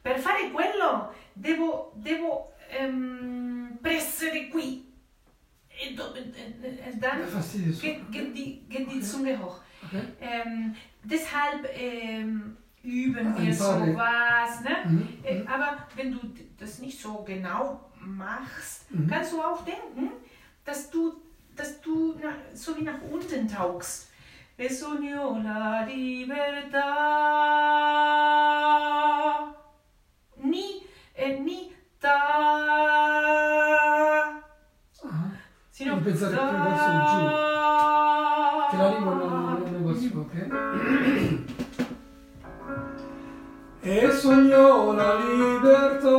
[0.00, 4.93] Per fare quello devo, devo ehm, pressere qui.
[7.00, 7.18] Dann
[7.80, 9.02] geht, geht, die, geht die Okay.
[9.02, 9.60] Zunge hoch.
[9.84, 10.02] Okay.
[10.20, 14.60] Ähm, deshalb ähm, üben Ah, wir sowas.
[14.62, 14.76] Ne?
[14.86, 15.08] Mhm.
[15.22, 15.48] Äh, Mhm.
[15.48, 16.18] aber wenn du
[16.58, 19.08] das nicht so genau machst, Mhm.
[19.08, 20.10] kannst du auch denken,
[20.64, 21.14] dass du,
[21.56, 24.10] dass du na, so wie nach unten tauchst.
[24.56, 26.90] E sogno la libertà.
[30.36, 30.82] Nie,
[31.16, 32.20] äh, nie da.
[35.74, 37.26] Sino pensare più verso giù.
[38.70, 40.34] Che la lingua non, non, va su, ok?
[43.80, 46.16] E sognò la libertà.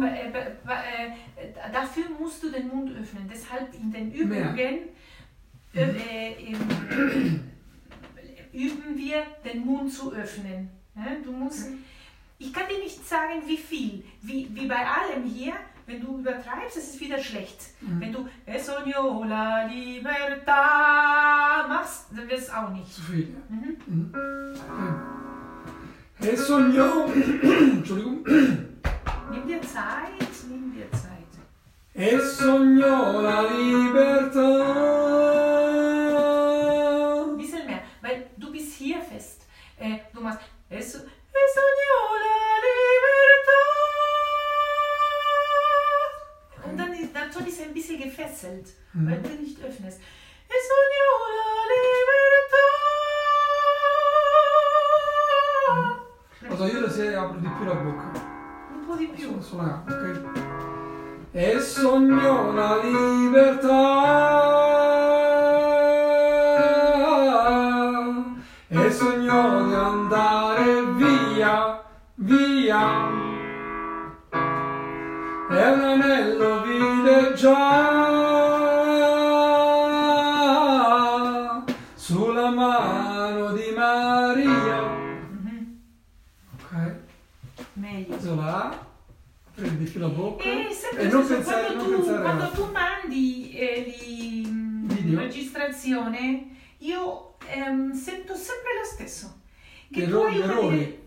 [0.00, 3.28] Äh, äh, äh, Dafür musst du den Mund öffnen.
[3.28, 4.90] Deshalb in den Übungen
[5.74, 7.40] äh, äh, ähm,
[8.52, 10.70] üben wir, den Mund zu öffnen.
[10.94, 11.72] Ja, du musst,
[12.38, 14.04] ich kann dir nicht sagen, wie viel.
[14.22, 15.54] Wie, wie bei allem hier,
[15.86, 17.60] wenn du übertreibst, ist es wieder schlecht.
[17.80, 20.62] Wenn du "E sogno la libertà
[21.68, 22.92] machst, dann wird es auch nicht.
[22.94, 23.36] Zu viel.
[23.48, 23.76] Mhm.
[23.86, 24.12] Mhm.
[26.20, 27.06] E sognò...
[27.78, 28.24] Entschuldigung.
[29.30, 31.32] Nimm dir Zeit, nimm dir Zeit.
[31.94, 34.48] E sognò la libertà.
[37.30, 39.42] Ein bisschen mehr, weil du bist hier fest.
[39.78, 41.17] Äh, du machst sogno la libertà.
[46.64, 50.00] Und dann ist, Ton ist ein bisschen gefesselt, weil du nicht öffnest.
[50.68, 51.28] Sogno.
[56.48, 58.10] Cosa io se apro di più la bocca.
[58.72, 59.38] Un po' di più.
[59.56, 60.22] La, ok?
[61.32, 64.57] E sognò la libertà.
[89.98, 92.64] Più la bocca E sempre e non pensare, quando, non tu, pensare quando altro.
[92.64, 99.40] tu mandi eh, di mm, registrazione, io ehm, sento sempre lo stesso.
[99.90, 101.02] Che Gli tu, hai una dire-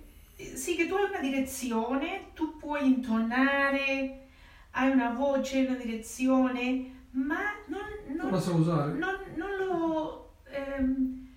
[0.55, 4.27] sì, che tu hai una direzione, tu puoi intonare,
[4.71, 8.93] hai una voce, una direzione, ma non, non- Non la so usare.
[8.93, 11.27] non, non lo ehm,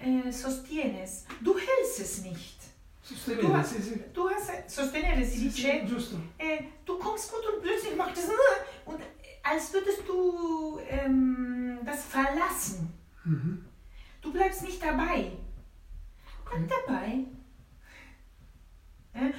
[0.00, 1.24] eh, sostienes.
[1.40, 2.55] Du hältst es nicht.
[3.08, 4.02] Sostenere, Tu- sì, sì.
[4.12, 6.16] Du hast sostenere, si Sì, dice, giusto.
[6.38, 8.28] äh, du kommst gut und plötzlich macht es
[8.84, 9.04] und äh,
[9.44, 12.92] als würdest du ähm, das verlassen.
[13.24, 13.64] Mhm.
[14.20, 15.30] Du bleibst nicht dabei.
[16.44, 17.24] Bleib dabei.
[19.12, 19.30] Äh,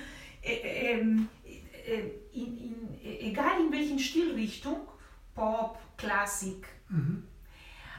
[0.42, 2.00] äh, ähm, äh,
[2.32, 4.88] in, in, äh, egal in welchen Stilrichtung,
[5.36, 7.28] Pop, Klassik, Mhm.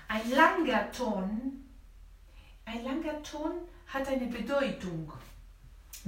[0.09, 1.63] ein langer Ton,
[2.65, 3.53] ein langer Ton
[3.87, 5.13] hat eine Bedeutung.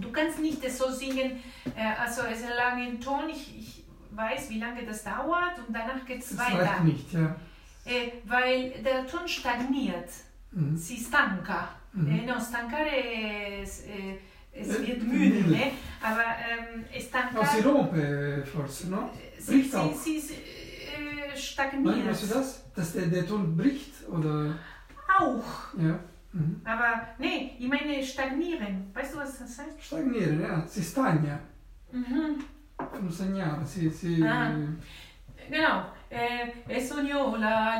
[0.00, 1.40] Du kannst nicht so singen,
[1.76, 5.74] äh, also es ist ein langer Ton, ich, ich weiß, wie lange das dauert und
[5.74, 6.62] danach geht es Das weiter.
[6.70, 7.36] reicht nicht, ja.
[7.84, 10.08] Äh, weil der Ton stagniert.
[10.52, 10.76] Mhm.
[10.76, 11.68] Si stanca.
[11.92, 12.08] Mhm.
[12.10, 14.18] Eh, no, stancare es, eh,
[14.52, 15.34] es wird müde.
[15.44, 15.72] müde, ne?
[16.02, 17.34] aber ähm, stanca...
[17.34, 19.10] No, si rompe forse, no?
[19.38, 19.94] Sie, Bricht sie, auch.
[19.94, 22.06] sie, äh, stagniert.
[22.06, 22.64] weißt du das?
[22.74, 24.54] Dass der, der Ton bricht oder.
[25.18, 25.44] Auch.
[25.78, 25.98] Ja.
[26.32, 26.60] Mhm.
[26.64, 28.90] Aber nee, ich meine stagnieren.
[28.94, 29.82] Weißt du, was das heißt?
[29.82, 30.66] Stagnare, ja.
[30.66, 31.38] Si stagna.
[31.92, 32.44] Mhm.
[33.00, 33.90] Non stagnare, si.
[33.90, 34.52] si Ah.
[35.48, 35.84] Genau.
[36.08, 37.78] Eh, e sogno la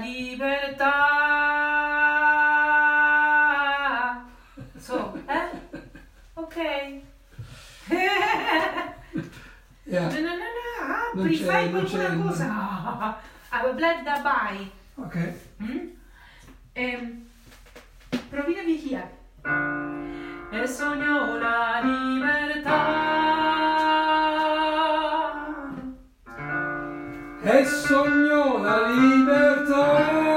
[3.30, 4.24] libertà.
[4.78, 5.48] So, eh?
[6.34, 6.56] Ok.
[9.86, 13.18] Ja, No, no, no, no, apri, fai qualcuna cosa.
[13.50, 14.70] Aber bleib dabei.
[14.96, 15.16] ok.
[15.58, 15.80] Hm?
[16.76, 17.29] Ähm,
[18.30, 19.10] Provino Mejía.
[20.52, 22.78] He soñado la libertà.
[27.44, 30.29] He soñado la libertà.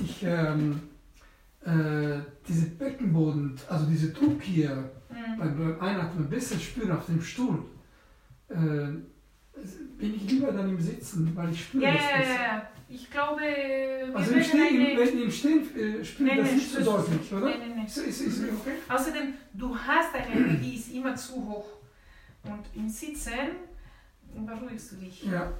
[0.00, 0.80] Ich ähm,
[1.64, 5.38] äh, diese Beckenboden, also diese Druck hier Mhm.
[5.38, 7.62] beim, beim Einatmen besser spüre auf dem Stuhl,
[8.48, 8.54] äh,
[9.98, 12.32] bin ich lieber dann im Sitzen, weil ich spüre Ja, das besser.
[12.34, 12.68] ja, ja.
[12.88, 14.98] Ich glaube, wir Also im Stehen, eine...
[14.98, 17.40] wenn, im Stehen äh, spüre ich Nein, das nein, nicht so deutlich, oder?
[17.50, 17.86] Nein, nein, nein.
[17.86, 18.72] Ist, ist, ist okay?
[18.88, 21.66] Außerdem, du hast eine Energie, die ist immer zu hoch.
[22.44, 23.36] Und im Sitzen
[24.34, 25.24] beruhigst du dich.
[25.24, 25.52] Ja.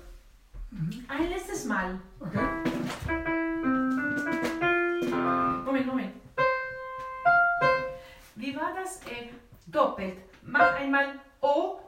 [0.70, 0.90] Mhm.
[1.08, 2.00] Ein letztes Mal.
[2.18, 2.38] Okay.
[5.72, 6.12] moment, moment.
[8.34, 9.00] Wie war das?
[9.06, 9.30] Äh,
[9.66, 10.18] doppelt.
[10.42, 11.46] Mach einmal O.
[11.46, 11.80] Oh.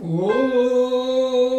[0.00, 1.51] oh,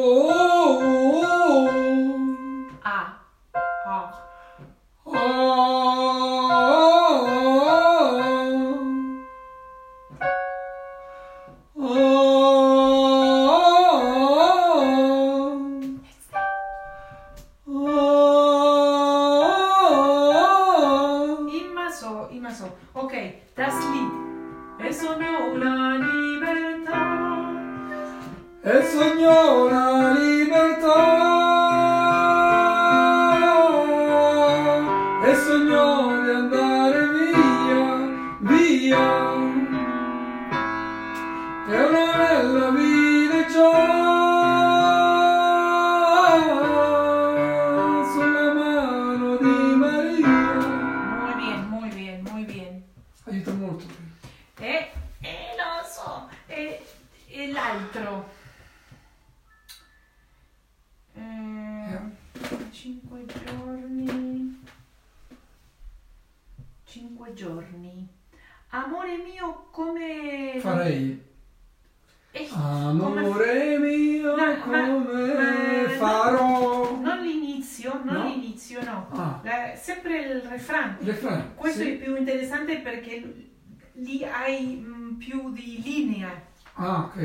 [80.99, 81.91] Il refrain, Questo sì.
[81.91, 83.51] è più interessante perché
[83.93, 86.41] lì hai mm, più di linea.
[86.73, 87.17] Ah, ok.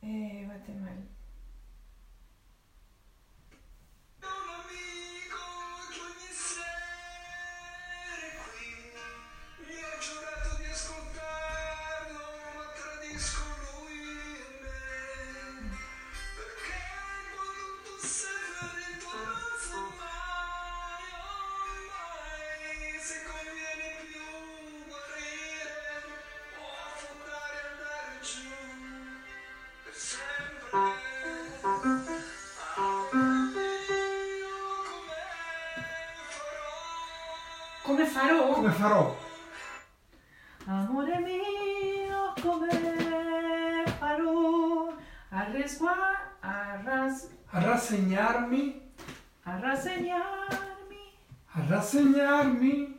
[0.00, 1.03] Eh, Guatemala.
[38.14, 38.52] Farò?
[38.52, 39.16] Come farò?
[40.66, 44.94] Amore mio, come farò
[45.30, 48.92] a, resgua- a, ras- A rassegnarmi,
[49.42, 51.02] a rassegnarmi?
[51.56, 52.93] a rassegnarmi.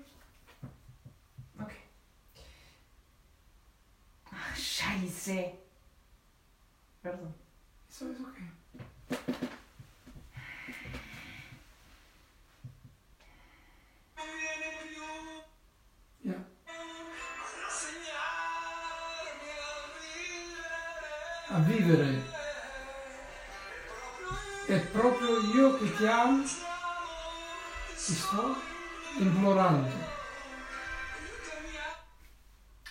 [26.06, 26.44] Che
[27.96, 28.56] ti sto
[29.18, 30.14] implorando.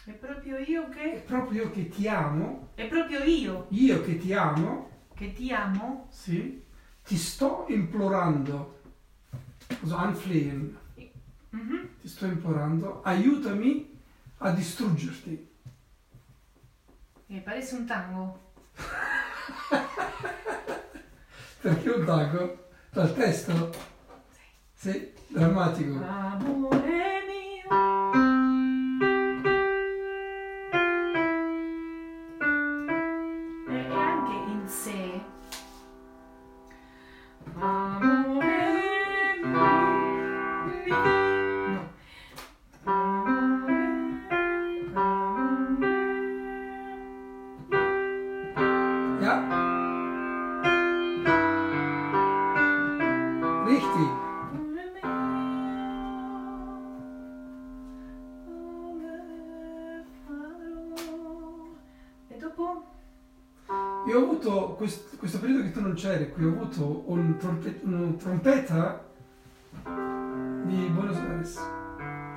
[0.05, 1.23] È proprio io È che...
[1.25, 6.09] proprio io che ti amo, È proprio io io che ti amo, che ti amo.
[6.11, 6.63] sì,
[7.05, 8.81] ti sto implorando.
[9.81, 10.77] Also anflehen.
[11.51, 11.89] Mhm.
[12.01, 13.97] Ti sto implorando, aiutami
[14.39, 15.53] a distruggerti.
[17.29, 18.53] Eh, parece un tango.
[21.61, 22.64] Perché un tango
[22.95, 23.71] dal testo?
[24.73, 25.99] Sì, drammatico.
[26.05, 27.24] Amore
[66.05, 69.09] concerti in ho avuto un trompe- una trompeta
[70.65, 71.55] di Buenos Aires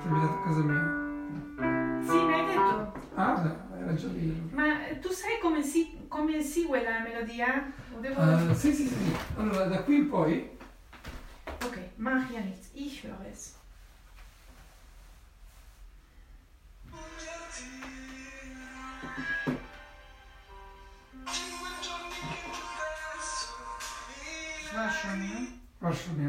[0.00, 2.02] che mi ha dato a casa mia.
[2.02, 2.92] Sì, mi hai detto.
[3.14, 4.48] Ah, beh, hai ragione.
[4.52, 4.64] Ma
[5.02, 7.70] tu sai come si, come segue la melodia?
[8.00, 8.22] Devo...
[8.22, 9.16] Uh, sì, sì, sì.
[9.36, 10.56] Allora, da qui in poi...
[11.62, 13.57] Ok, mach ja nichts, ich höre es.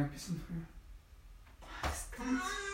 [0.09, 0.55] Ferguson for
[1.81, 2.67] Bastards.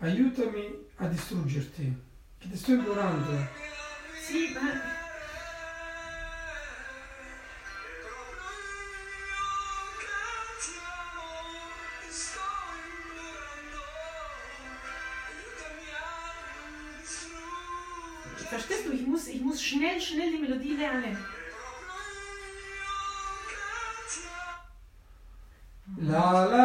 [0.00, 2.02] Aiutami a distruggerti.
[2.38, 3.48] Che ti sto ignorando.
[4.26, 4.93] Sì, ma
[20.14, 21.16] nelle melodie ideali.
[25.96, 26.63] La la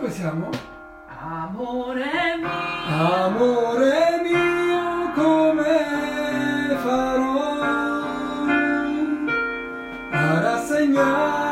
[0.00, 0.48] Dove siamo?
[1.08, 2.48] Amore mio.
[2.86, 7.60] Amore mio, come farò
[10.12, 11.47] a rassegnare?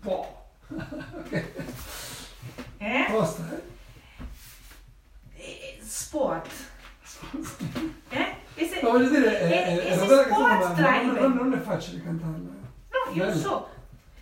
[0.00, 0.46] Po'.
[0.68, 1.44] ok.
[2.80, 3.06] Eh?
[3.10, 3.62] Basta, eh?
[5.34, 6.48] Eh, Sport.
[8.10, 8.34] Eh?
[8.54, 11.58] E se- No, voglio dire, è, e- è, e sport ma trai non, non- è
[11.60, 12.36] facile cantarla.
[12.38, 13.40] No, io lo Bello.
[13.40, 13.68] so.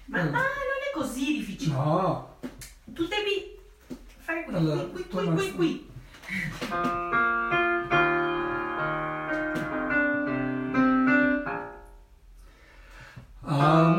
[0.07, 1.75] Ma ah, non è così difficile.
[1.75, 2.39] No,
[2.87, 3.59] Tu devi
[4.21, 5.55] fare qui, Allora, qui, qui, qui, su.
[5.57, 5.91] qui.
[13.43, 13.96] amore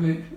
[0.00, 0.29] mais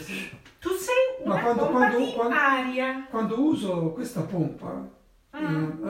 [0.00, 0.30] sì.
[0.58, 3.06] Tu sei Ma una quando- pompa quando- di quando- aria.
[3.10, 4.88] Quando uso questa pompa,
[5.36, 5.86] Mm.
[5.86, 5.88] eh,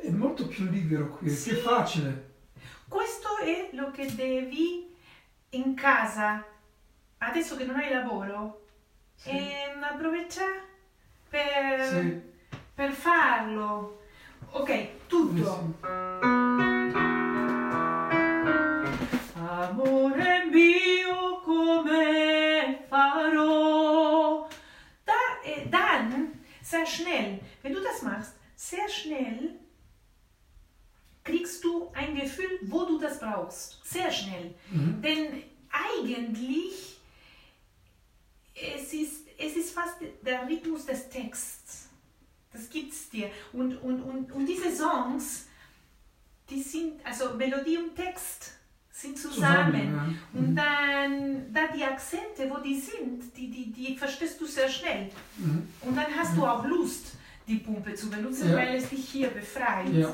[0.00, 1.50] eh, è molto più libero qui, è Sì.
[1.50, 2.26] più facile.
[2.88, 4.94] Questo è lo che devi
[5.50, 6.44] in casa,
[7.18, 8.64] adesso che non hai lavoro,
[9.14, 9.30] Sì.
[9.82, 10.62] aprovechare
[11.28, 12.20] per, Sì.
[12.74, 14.00] per farlo.
[14.50, 15.74] Ok, Eh, tutto.
[15.80, 15.86] sì.
[19.40, 20.27] Amore
[26.68, 29.54] sehr schnell, wenn du das machst, sehr schnell
[31.24, 33.80] kriegst du ein Gefühl, wo du das brauchst.
[33.84, 34.54] Sehr schnell.
[34.70, 35.02] Mhm.
[35.02, 36.98] Denn eigentlich,
[38.54, 41.88] es ist, es ist fast der Rhythmus des Texts.
[42.52, 43.30] Das gibt's dir.
[43.52, 45.46] Und, und, und, und diese Songs,
[46.48, 48.57] die sind, also Melodie und Text
[49.00, 49.72] sind zusammen.
[49.72, 50.40] Zusammen, ja.
[50.40, 55.08] Und dann, da die Akzente, wo die sind, die, die, die verstehst du sehr schnell.
[55.36, 55.68] Mhm.
[55.82, 57.12] Und dann hast du auch Lust,
[57.46, 58.56] die Pumpe zu benutzen, Ja.
[58.56, 59.88] weil es dich hier befreit.
[59.92, 60.08] Ja.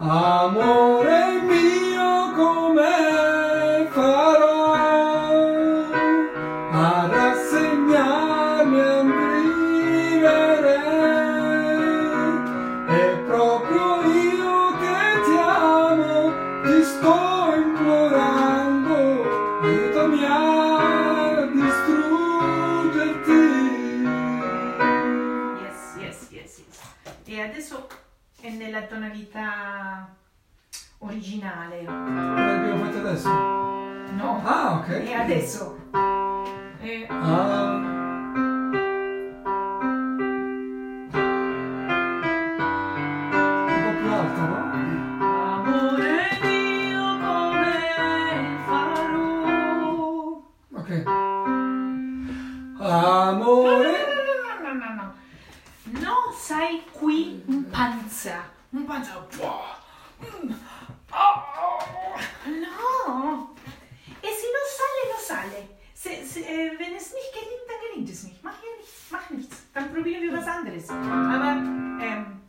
[0.00, 3.39] Amore mio, come
[29.30, 30.08] vita
[30.98, 31.82] originale.
[31.84, 33.28] L'abbiamo fatto adesso?
[33.28, 34.42] No.
[34.44, 34.88] Ah, ok.
[34.88, 35.78] E adesso.
[36.80, 37.06] E...
[37.08, 37.98] Ah.
[52.82, 53.92] Amore.
[53.92, 56.00] No, no, no, no, no.
[56.00, 58.58] No, sai qui in panza.
[58.72, 59.26] Und ein Panzer.
[59.36, 59.76] Boah.
[61.12, 61.80] Oh,
[62.46, 63.50] No.
[64.22, 64.40] Es
[64.78, 65.68] sale, no sale.
[65.94, 68.42] Se, se, äh, wenn es nicht gelingt, dann gelingt es nicht.
[68.42, 69.56] Mach ja nichts, mach nichts.
[69.74, 70.88] Dann probieren wir was anderes.
[70.88, 71.56] Aber,
[72.00, 72.40] ähm.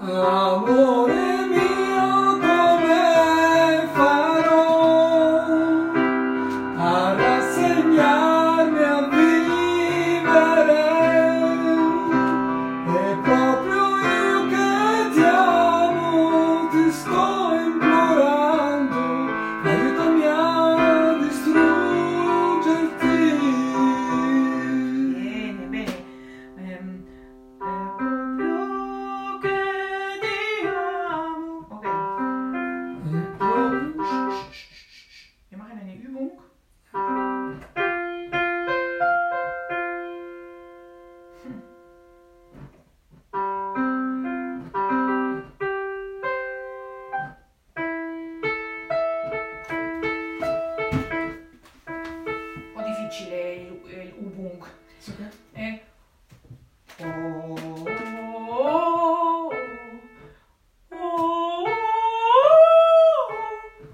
[0.00, 1.17] Amore.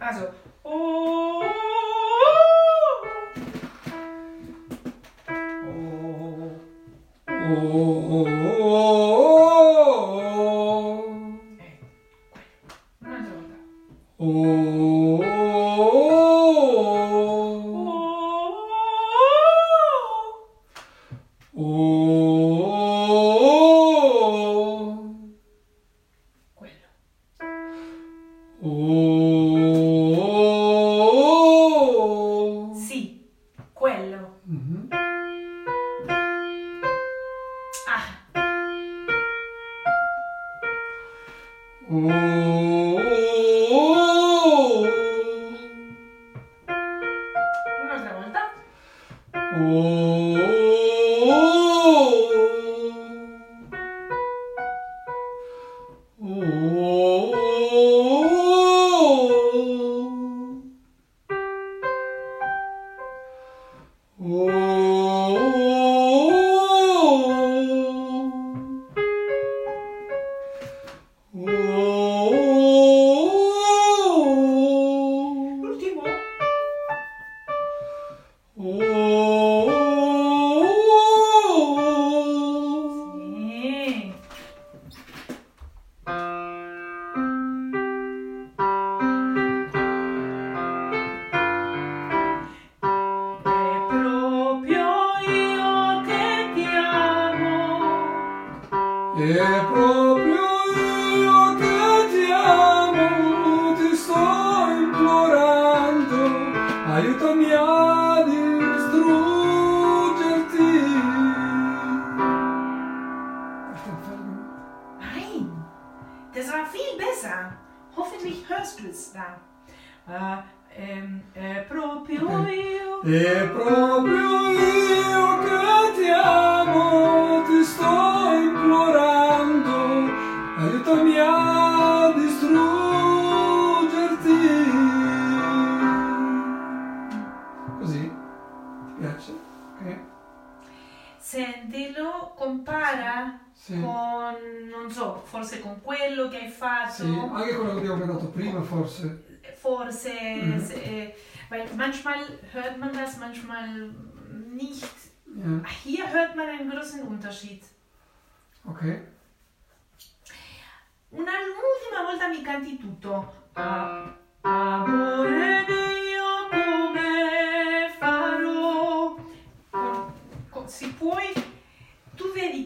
[0.05, 0.29] Also,
[0.65, 1.24] oh.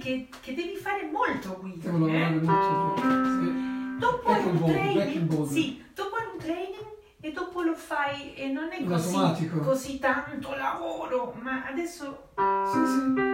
[0.09, 1.91] che, che devi fare molto guida.
[1.91, 2.23] Eh?
[2.23, 2.31] eh?
[2.31, 3.99] Mm.
[3.99, 8.71] Dopo è un training, sì, dopo è un training e dopo lo fai e non
[8.71, 12.31] è così, così tanto lavoro, ma adesso...
[12.37, 13.28] Sì, sì.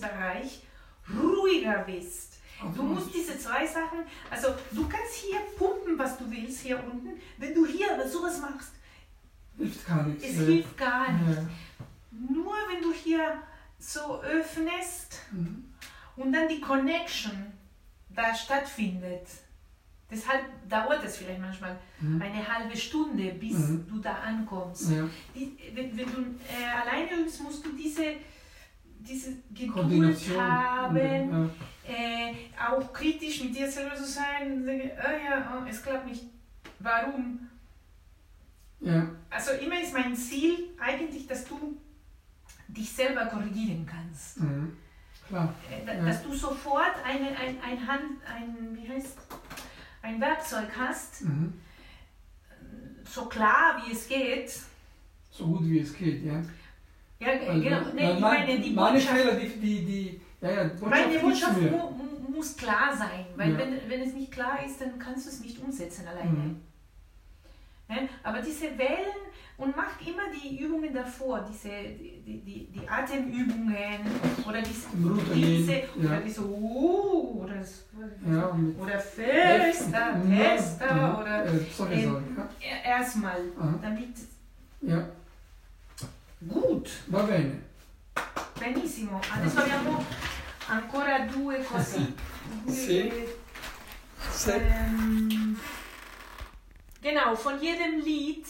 [0.00, 0.62] Mund-Hals-Bereich
[1.18, 2.34] ruhiger bist.
[2.74, 4.00] Du musst diese zwei Sachen,
[4.30, 7.10] also du kannst hier pumpen, was du willst, hier unten.
[7.36, 8.72] Wenn du hier sowas machst,
[9.56, 10.24] Hilft gar nichts.
[10.24, 11.38] es hilft gar nicht.
[11.38, 11.48] Ja.
[12.10, 13.40] Nur wenn du hier
[13.78, 15.64] so öffnest Mhm.
[16.16, 17.52] und dann die Connection
[18.10, 19.26] da stattfindet.
[20.10, 22.20] Deshalb dauert es vielleicht manchmal Mhm.
[22.20, 23.86] eine halbe Stunde, bis Mhm.
[23.88, 24.90] du da ankommst.
[24.90, 25.08] Ja.
[25.34, 26.20] Die, wenn, wenn du
[26.50, 28.14] äh, alleine übst, musst du diese,
[29.00, 31.50] diese Geduld haben, Ja.
[31.92, 32.34] äh,
[32.70, 36.24] auch kritisch mit dir selber zu sein, sagen, oh ja, oh, es klappt nicht.
[36.80, 37.48] Warum?
[38.80, 39.08] ja.
[39.30, 41.76] Also immer ist mein Ziel eigentlich, dass du
[42.68, 44.40] dich selber korrigieren kannst.
[44.40, 44.76] Mhm.
[45.26, 45.52] Klar.
[45.70, 46.04] Äh, da- Ja.
[46.04, 49.18] Dass du sofort eine, ein, ein Hand, ein, wie heißt,
[50.02, 51.54] ein Werkzeug hast, Mhm.
[53.04, 54.52] so klar wie es geht.
[55.30, 56.42] So gut wie es geht, ja.
[57.20, 57.80] Ja, Also, genau.
[57.94, 61.18] Nee, ich mein- meine, die meine Botschaft, Fehler, die, die, die ja, ja, Botschaft meine
[61.18, 63.58] Botschaft mu, mu, muss klar sein, weil Ja.
[63.58, 66.30] wenn, wenn es nicht klar ist, dann kannst du es nicht umsetzen alleine.
[66.30, 66.56] Mhm.
[67.88, 68.08] Ne?
[68.22, 69.16] Aber diese Wellen
[69.56, 73.98] und macht immer die Übungen davor, diese die, die, die Atemübungen
[74.46, 74.86] oder diese,
[75.34, 75.80] diese ja.
[75.96, 77.84] oder diese uh, oder, das,
[78.30, 80.36] Ja, oder festa, Mhm.
[80.36, 81.18] testa Mhm.
[81.18, 82.22] oder Äh, sorry, ähm, sorry.
[82.60, 82.90] Ja.
[82.90, 83.40] erstmal,
[83.82, 84.08] damit
[84.82, 85.08] ja,
[86.38, 87.66] gut, va bene.
[88.58, 89.20] benissimo.
[89.30, 90.04] Adesso abbiamo
[90.66, 92.14] ancora due così.
[92.66, 92.74] due,
[94.30, 94.50] Sì.
[94.50, 95.58] Ähm,
[97.00, 98.46] genau, von jedem Lied